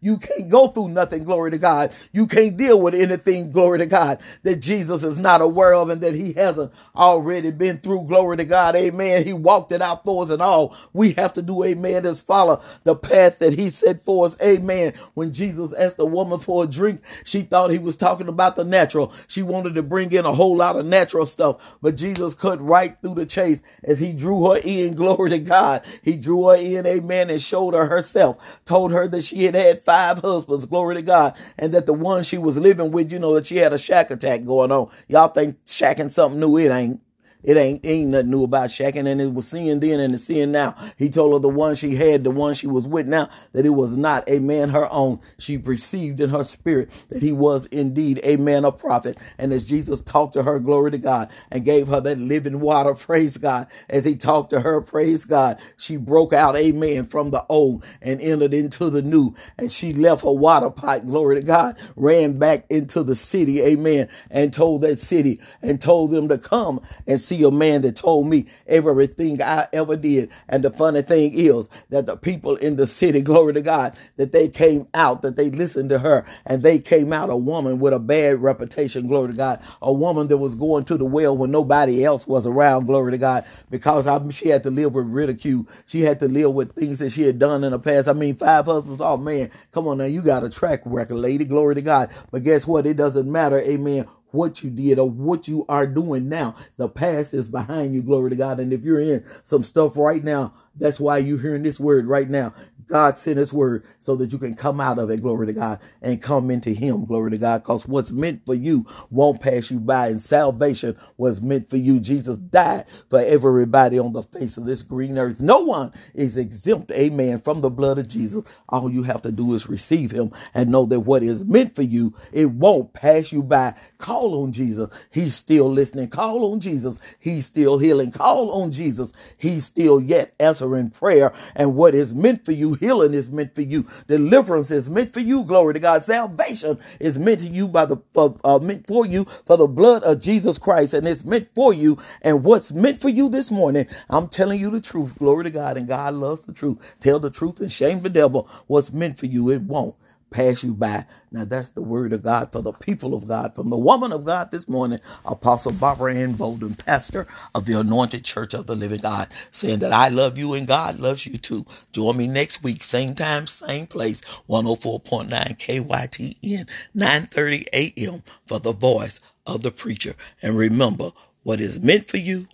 You 0.02 0.18
can't 0.18 0.50
go 0.50 0.68
through 0.68 0.90
nothing. 0.90 1.24
Glory 1.24 1.52
to 1.52 1.58
God. 1.58 1.94
You 2.12 2.17
can't 2.26 2.58
deal 2.58 2.82
with 2.82 2.96
anything. 2.96 3.52
Glory 3.52 3.78
to 3.80 3.86
God 3.86 4.20
that 4.44 4.56
Jesus 4.62 5.04
is 5.04 5.18
not 5.18 5.42
aware 5.42 5.74
of 5.74 5.90
and 5.90 6.02
that 6.02 6.16
he 6.16 6.34
hasn't 6.34 6.72
already 6.96 7.52
been 7.52 7.78
through. 7.78 8.06
Glory 8.06 8.38
to 8.38 8.46
God. 8.46 8.76
Amen. 8.76 9.26
He 9.26 9.34
walked 9.34 9.72
it 9.72 9.82
out 9.82 10.04
for 10.04 10.24
us 10.24 10.30
and 10.30 10.42
all 10.42 10.76
we 10.94 11.12
have 11.14 11.34
to 11.34 11.42
do. 11.42 11.64
Amen. 11.64 12.06
Is 12.06 12.22
follow 12.22 12.62
the 12.84 12.96
path 12.96 13.40
that 13.40 13.54
he 13.54 13.70
set 13.70 14.00
for 14.02 14.26
us. 14.26 14.36
Amen. 14.42 14.94
When 15.14 15.32
Jesus 15.34 15.74
asked 15.74 15.98
the 15.98 16.06
woman 16.06 16.40
for 16.40 16.64
a 16.64 16.68
drink, 16.68 17.02
she 17.24 17.42
thought 17.42 17.72
he 17.72 17.78
was 17.78 17.96
talking 17.96 18.28
about 18.28 18.56
the 18.56 18.64
natural. 18.64 19.14
She 19.28 19.44
wanted 19.44 19.76
to 19.76 19.84
bring 19.84 20.12
in 20.12 20.26
a 20.26 20.34
whole 20.34 20.56
lot 20.56 20.76
of 20.76 20.86
natural 20.86 21.26
stuff, 21.26 21.78
but 21.82 21.98
Jesus 21.98 22.34
cut 22.34 22.62
right 22.62 22.98
through 23.02 23.16
the 23.16 23.26
chase 23.26 23.62
as 23.84 24.00
he 24.00 24.14
drew 24.14 24.52
her 24.52 24.60
in, 24.64 24.96
glory 24.96 25.30
to 25.32 25.40
God. 25.40 25.84
He 26.04 26.16
drew 26.16 26.48
her 26.48 26.56
in, 26.56 26.86
amen, 26.86 27.30
and 27.30 27.42
showed 27.42 27.74
her 27.74 27.88
herself, 27.88 28.62
told 28.66 28.92
her 28.92 29.08
that 29.08 29.24
she 29.24 29.46
had 29.46 29.56
had 29.56 29.82
five 29.84 30.20
husbands, 30.20 30.66
glory 30.66 30.96
to 30.96 31.02
God, 31.02 31.36
and 31.58 31.74
that 31.74 31.86
the 31.86 31.94
one 32.08 32.24
she 32.24 32.38
was 32.38 32.58
living 32.58 32.91
with, 32.91 33.12
you 33.12 33.20
know, 33.20 33.34
that 33.36 33.48
she 33.48 33.58
had 33.58 33.74
a 33.74 33.78
shack 33.78 34.12
attack 34.12 34.46
going 34.46 34.72
on. 34.72 34.89
Y'all 35.08 35.28
think 35.28 35.63
shacking 35.65 36.12
something 36.12 36.39
new, 36.39 36.58
it 36.58 36.72
ain't. 36.72 37.02
It 37.43 37.56
ain't 37.58 37.86
ain't 37.86 38.10
nothing 38.10 38.32
new 38.32 38.43
about 38.43 38.69
shacking, 38.69 39.08
and 39.08 39.21
it 39.21 39.34
was 39.34 39.47
seeing 39.47 39.80
then 39.80 40.00
and 40.00 40.13
it's 40.13 40.26
seeing 40.26 40.52
now. 40.52 40.76
He 40.97 41.10
told 41.10 41.34
her 41.34 41.39
the 41.39 41.50
one 41.50 41.76
she 41.76 41.95
had, 41.95 42.23
the 42.23 42.32
one 42.32 42.54
she 42.54 42.67
was 42.67 42.88
with 42.88 43.08
now, 43.08 43.30
that 43.54 43.65
it 43.65 43.69
was 43.69 43.95
not 43.97 44.23
a 44.28 44.39
man 44.39 44.69
her 44.69 44.91
own. 44.91 45.19
She 45.38 45.58
perceived 45.58 46.19
in 46.19 46.32
her 46.32 46.43
spirit 46.43 46.89
that 47.10 47.21
he 47.21 47.32
was 47.32 47.65
indeed 47.67 48.19
a 48.23 48.38
man, 48.38 48.65
a 48.65 48.71
prophet. 48.71 49.17
And 49.38 49.54
as 49.54 49.65
Jesus 49.65 50.02
talked 50.02 50.34
to 50.34 50.43
her, 50.43 50.60
glory 50.60 50.91
to 50.91 50.97
God, 50.97 51.30
and 51.52 51.63
gave 51.63 51.88
her 51.88 52.02
that 52.02 52.17
living 52.17 52.60
water, 52.60 52.93
praise 52.95 53.38
God. 53.38 53.67
As 53.89 54.06
he 54.06 54.15
talked 54.15 54.50
to 54.52 54.62
her, 54.62 54.82
praise 54.82 55.26
God, 55.26 55.60
she 55.78 55.97
broke 55.97 56.34
out, 56.34 56.58
amen, 56.58 57.06
from 57.06 57.30
the 57.32 57.45
old 57.50 57.86
and 58.02 58.19
entered 58.21 58.54
into 58.54 58.89
the 58.89 59.02
new. 59.02 59.36
And 59.58 59.71
she 59.71 59.93
left 59.93 60.23
her 60.23 60.32
water 60.32 60.69
pot, 60.69 61.06
glory 61.06 61.36
to 61.36 61.41
God, 61.43 61.78
ran 61.95 62.39
back 62.39 62.65
into 62.69 63.04
the 63.04 63.15
city, 63.15 63.62
amen, 63.62 64.10
and 64.30 64.52
told 64.52 64.82
that 64.82 65.00
city 65.00 65.39
and 65.62 65.80
told 65.80 66.12
them 66.12 66.28
to 66.30 66.38
come 66.38 66.82
and 67.06 67.21
see 67.28 67.44
a 67.44 67.52
man 67.52 67.82
that 67.84 67.96
told 67.98 68.28
me 68.28 68.48
everything 68.68 69.42
I 69.42 69.68
ever 69.74 69.96
did. 69.98 70.32
And 70.50 70.63
the 70.63 70.72
funny 70.72 71.02
thing 71.04 71.34
is 71.34 71.70
that 71.90 72.08
the 72.08 72.18
people 72.18 72.56
in 72.58 72.78
the 72.78 72.88
city, 72.88 73.22
glory 73.24 73.54
to 73.54 73.62
God, 73.62 73.96
that 74.18 74.32
they 74.34 74.50
came 74.50 74.88
out, 74.94 75.22
that 75.22 75.36
they 75.36 75.50
listened 75.52 75.90
to 75.90 76.00
her, 76.00 76.26
and 76.46 76.63
they 76.63 76.80
came 76.80 77.13
out 77.13 77.30
a 77.30 77.38
woman 77.38 77.80
with 77.80 77.94
a 77.94 78.00
bad 78.00 78.42
reputation, 78.42 79.08
glory 79.08 79.32
to 79.34 79.38
God, 79.38 79.62
a 79.82 79.94
woman 79.94 80.28
that 80.28 80.38
was 80.38 80.56
going 80.56 80.84
to 80.86 80.98
the 80.98 81.06
well 81.06 81.38
when 81.38 81.52
nobody 81.52 82.04
else 82.06 82.28
was 82.28 82.48
around, 82.48 82.86
glory 82.86 83.12
to 83.12 83.18
God, 83.18 83.46
because 83.70 84.08
I, 84.08 84.28
she 84.30 84.50
had 84.50 84.63
to 84.63 84.72
live 84.72 84.96
with 84.96 85.08
ridicule. 85.08 85.68
She 85.86 86.02
had 86.02 86.20
to 86.22 86.28
live 86.28 86.54
with 86.54 86.74
things 86.74 87.00
that 87.00 87.12
she 87.12 87.24
had 87.24 87.40
done 87.40 87.63
in 87.63 87.72
the 87.72 87.80
past. 87.80 88.08
I 88.08 88.13
mean, 88.13 88.36
five 88.36 88.66
husbands. 88.66 89.02
Oh 89.02 89.18
man, 89.18 89.52
come 89.72 89.88
on 89.88 89.98
now, 90.00 90.06
you 90.06 90.22
got 90.22 90.44
a 90.44 90.50
track 90.50 90.82
record, 90.86 91.16
lady. 91.16 91.46
Glory 91.46 91.76
to 91.76 91.82
God. 91.82 92.10
But 92.32 92.44
guess 92.44 92.68
what? 92.68 92.86
It 92.86 92.98
doesn't 92.98 93.32
matter, 93.32 93.60
amen, 93.62 94.08
what 94.32 94.63
you 94.63 94.70
did 94.70 95.00
or 95.00 95.10
what 95.10 95.48
you 95.48 95.66
are 95.70 95.88
doing 95.88 96.30
now. 96.30 96.56
The 96.78 96.90
past 96.90 97.34
is 97.34 97.50
behind 97.50 97.94
you, 97.94 98.02
glory 98.02 98.30
to 98.32 98.36
God. 98.36 98.60
And 98.60 98.74
if 98.74 98.84
you're 98.84 99.00
in 99.00 99.26
some 99.44 99.63
stuff 99.63 99.98
right 99.98 100.24
now, 100.24 100.54
that's 100.78 101.00
why 101.00 101.18
you're 101.18 101.40
hearing 101.40 101.63
this 101.63 101.80
word 101.80 102.06
right 102.08 102.30
now. 102.30 102.54
God 102.88 103.18
sent 103.18 103.38
his 103.38 103.54
word 103.54 103.84
so 104.00 104.16
that 104.16 104.32
you 104.32 104.38
can 104.38 104.56
come 104.56 104.80
out 104.80 104.98
of 104.98 105.10
it, 105.10 105.22
glory 105.22 105.48
to 105.48 105.54
God, 105.54 105.80
and 106.02 106.22
come 106.22 106.50
into 106.50 106.70
him, 106.72 107.06
glory 107.06 107.32
to 107.32 107.38
God, 107.38 107.63
because 107.63 107.86
what's 107.86 108.12
meant 108.12 108.46
for 108.46 108.56
you 108.56 108.86
won't 109.10 109.42
pass 109.42 109.70
you 109.70 109.80
by, 109.80 110.08
and 110.08 110.22
salvation 110.22 110.98
was 111.18 111.42
meant 111.42 111.70
for 111.70 111.78
you. 111.78 112.00
Jesus 112.00 112.38
died 112.38 112.86
for 113.10 113.20
everybody 113.20 114.00
on 114.00 114.13
the 114.13 114.24
face 114.24 114.58
of 114.58 114.66
this 114.66 114.84
green 114.84 115.18
earth. 115.20 115.42
No 115.42 115.60
one 115.60 115.92
is 116.13 116.38
exempt, 116.38 116.92
amen, 116.92 117.40
from 117.40 117.62
the 117.62 117.70
blood 117.70 118.00
of 118.00 118.08
Jesus. 118.08 118.50
All 118.70 118.90
you 118.90 119.04
have 119.04 119.22
to 119.24 119.32
do 119.32 119.54
is 119.54 119.68
receive 119.68 120.12
him 120.12 120.32
and 120.54 120.72
know 120.72 120.86
that 120.86 121.02
what 121.02 121.24
is 121.24 121.44
meant 121.44 121.76
for 121.76 121.84
you, 121.84 122.16
it 122.32 122.52
won't 122.52 122.94
pass 122.94 123.34
you 123.34 123.44
by. 123.44 123.76
Call 123.98 124.44
on 124.44 124.54
Jesus. 124.54 124.90
He's 125.12 125.36
still 125.36 125.70
listening. 125.70 126.08
Call 126.10 126.54
on 126.54 126.60
Jesus. 126.60 127.00
He's 127.20 127.46
still 127.46 127.80
healing. 127.80 128.12
Call 128.12 128.52
on 128.52 128.72
Jesus. 128.72 129.12
He's 129.38 129.66
still 129.66 130.00
yet 130.00 130.34
answering 130.40 130.67
prayer. 130.92 131.34
And 131.56 131.76
what 131.76 131.96
is 131.96 132.14
meant 132.14 132.46
for 132.46 132.52
you, 132.52 132.74
Healing 132.76 133.14
is 133.14 133.32
meant 133.32 133.56
for 133.56 133.62
you. 133.62 133.86
Deliverance 134.08 134.72
is 134.72 134.90
meant 134.90 135.14
for 135.14 135.20
you. 135.20 135.44
Glory 135.44 135.74
to 135.74 135.80
God. 135.80 136.04
Salvation 136.04 136.80
is 137.00 137.18
meant 137.18 137.40
to 137.42 137.48
you 137.48 137.68
by 137.68 137.86
the 137.86 137.98
uh, 138.44 138.60
meant 138.60 138.88
for 138.88 139.06
you 139.06 139.26
for 139.46 139.58
the 139.58 139.68
blood 139.68 140.04
of 140.04 140.22
Jesus 140.22 140.58
Christ, 140.58 140.94
and 140.94 141.08
it's 141.08 141.26
meant 141.26 141.50
for 141.56 141.74
you. 141.74 141.98
And 142.22 142.44
what's 142.44 142.72
meant 142.72 143.00
for 143.00 143.10
you 143.10 143.30
this 143.30 143.52
morning, 143.52 143.88
I'm 144.10 144.28
telling 144.28 144.60
you 144.60 144.70
the 144.70 144.82
truth. 144.82 145.18
Glory 145.18 145.46
to 145.46 145.50
God, 145.52 145.78
and 145.78 145.88
God 145.88 146.14
loves 146.16 146.46
the 146.46 146.54
truth. 146.54 146.96
Tell 147.00 147.20
the 147.20 147.30
truth 147.32 147.60
and 147.60 147.72
shame 147.72 148.02
the 148.02 148.10
devil. 148.10 148.48
What's 148.68 148.92
meant 148.94 149.18
for 149.18 149.28
you, 149.28 149.50
it 149.50 149.62
won't 149.62 149.96
pass 150.32 150.63
you 150.63 150.74
by. 150.74 151.06
Now 151.32 151.46
that's 151.46 151.72
the 151.72 151.82
word 151.82 152.13
of 152.13 152.24
God 152.24 152.52
for 152.52 152.62
the 152.62 152.74
people 152.74 153.16
of 153.16 153.28
God, 153.28 153.56
from 153.56 153.70
the 153.70 153.78
woman 153.78 154.12
of 154.13 154.26
God 154.26 154.52
this 154.52 154.68
morning, 154.70 155.00
Apostle 155.26 155.74
Barbara 155.74 156.16
Ann 156.16 156.34
Bolden, 156.34 156.76
pastor 156.76 157.28
of 157.56 157.66
the 157.66 157.80
Anointed 157.80 158.26
Church 158.26 158.54
of 158.54 158.68
the 158.68 158.76
Living 158.76 159.02
God, 159.02 159.30
saying 159.52 159.80
that 159.80 159.94
I 159.94 160.10
love 160.10 160.38
you 160.38 160.54
and 160.54 160.68
God 160.68 161.00
loves 161.00 161.26
you 161.28 161.38
too. 161.38 161.66
Join 161.94 162.18
me 162.18 162.28
next 162.28 162.63
week, 162.63 162.84
same 162.84 163.16
time, 163.16 163.48
same 163.48 163.88
place, 163.88 164.22
104.9 164.50 165.30
KYTN, 165.58 166.70
9:30 166.96 167.66
a.m. 167.74 168.24
for 168.48 168.60
the 168.60 168.74
voice 168.74 169.20
of 169.48 169.63
the 169.63 169.72
preacher. 169.72 170.16
And 170.42 170.58
remember, 170.58 171.12
what 171.44 171.62
is 171.62 171.80
meant 171.82 172.08
for 172.08 172.18
you 172.18 172.46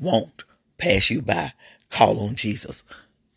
won't 0.00 0.44
pass 0.78 1.10
you 1.10 1.22
by. 1.22 1.52
Call 1.90 2.20
on 2.20 2.34
Jesus. 2.36 2.84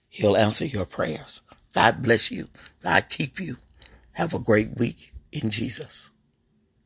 He'll 0.09 0.37
answer 0.37 0.65
your 0.65 0.85
prayers. 0.85 1.41
God 1.73 2.03
bless 2.03 2.31
you. 2.31 2.47
God 2.83 3.05
keep 3.09 3.39
you. 3.39 3.57
Have 4.15 4.33
a 4.33 4.39
great 4.39 4.77
week 4.77 5.11
in 5.33 5.49
Jesus. 5.49 6.09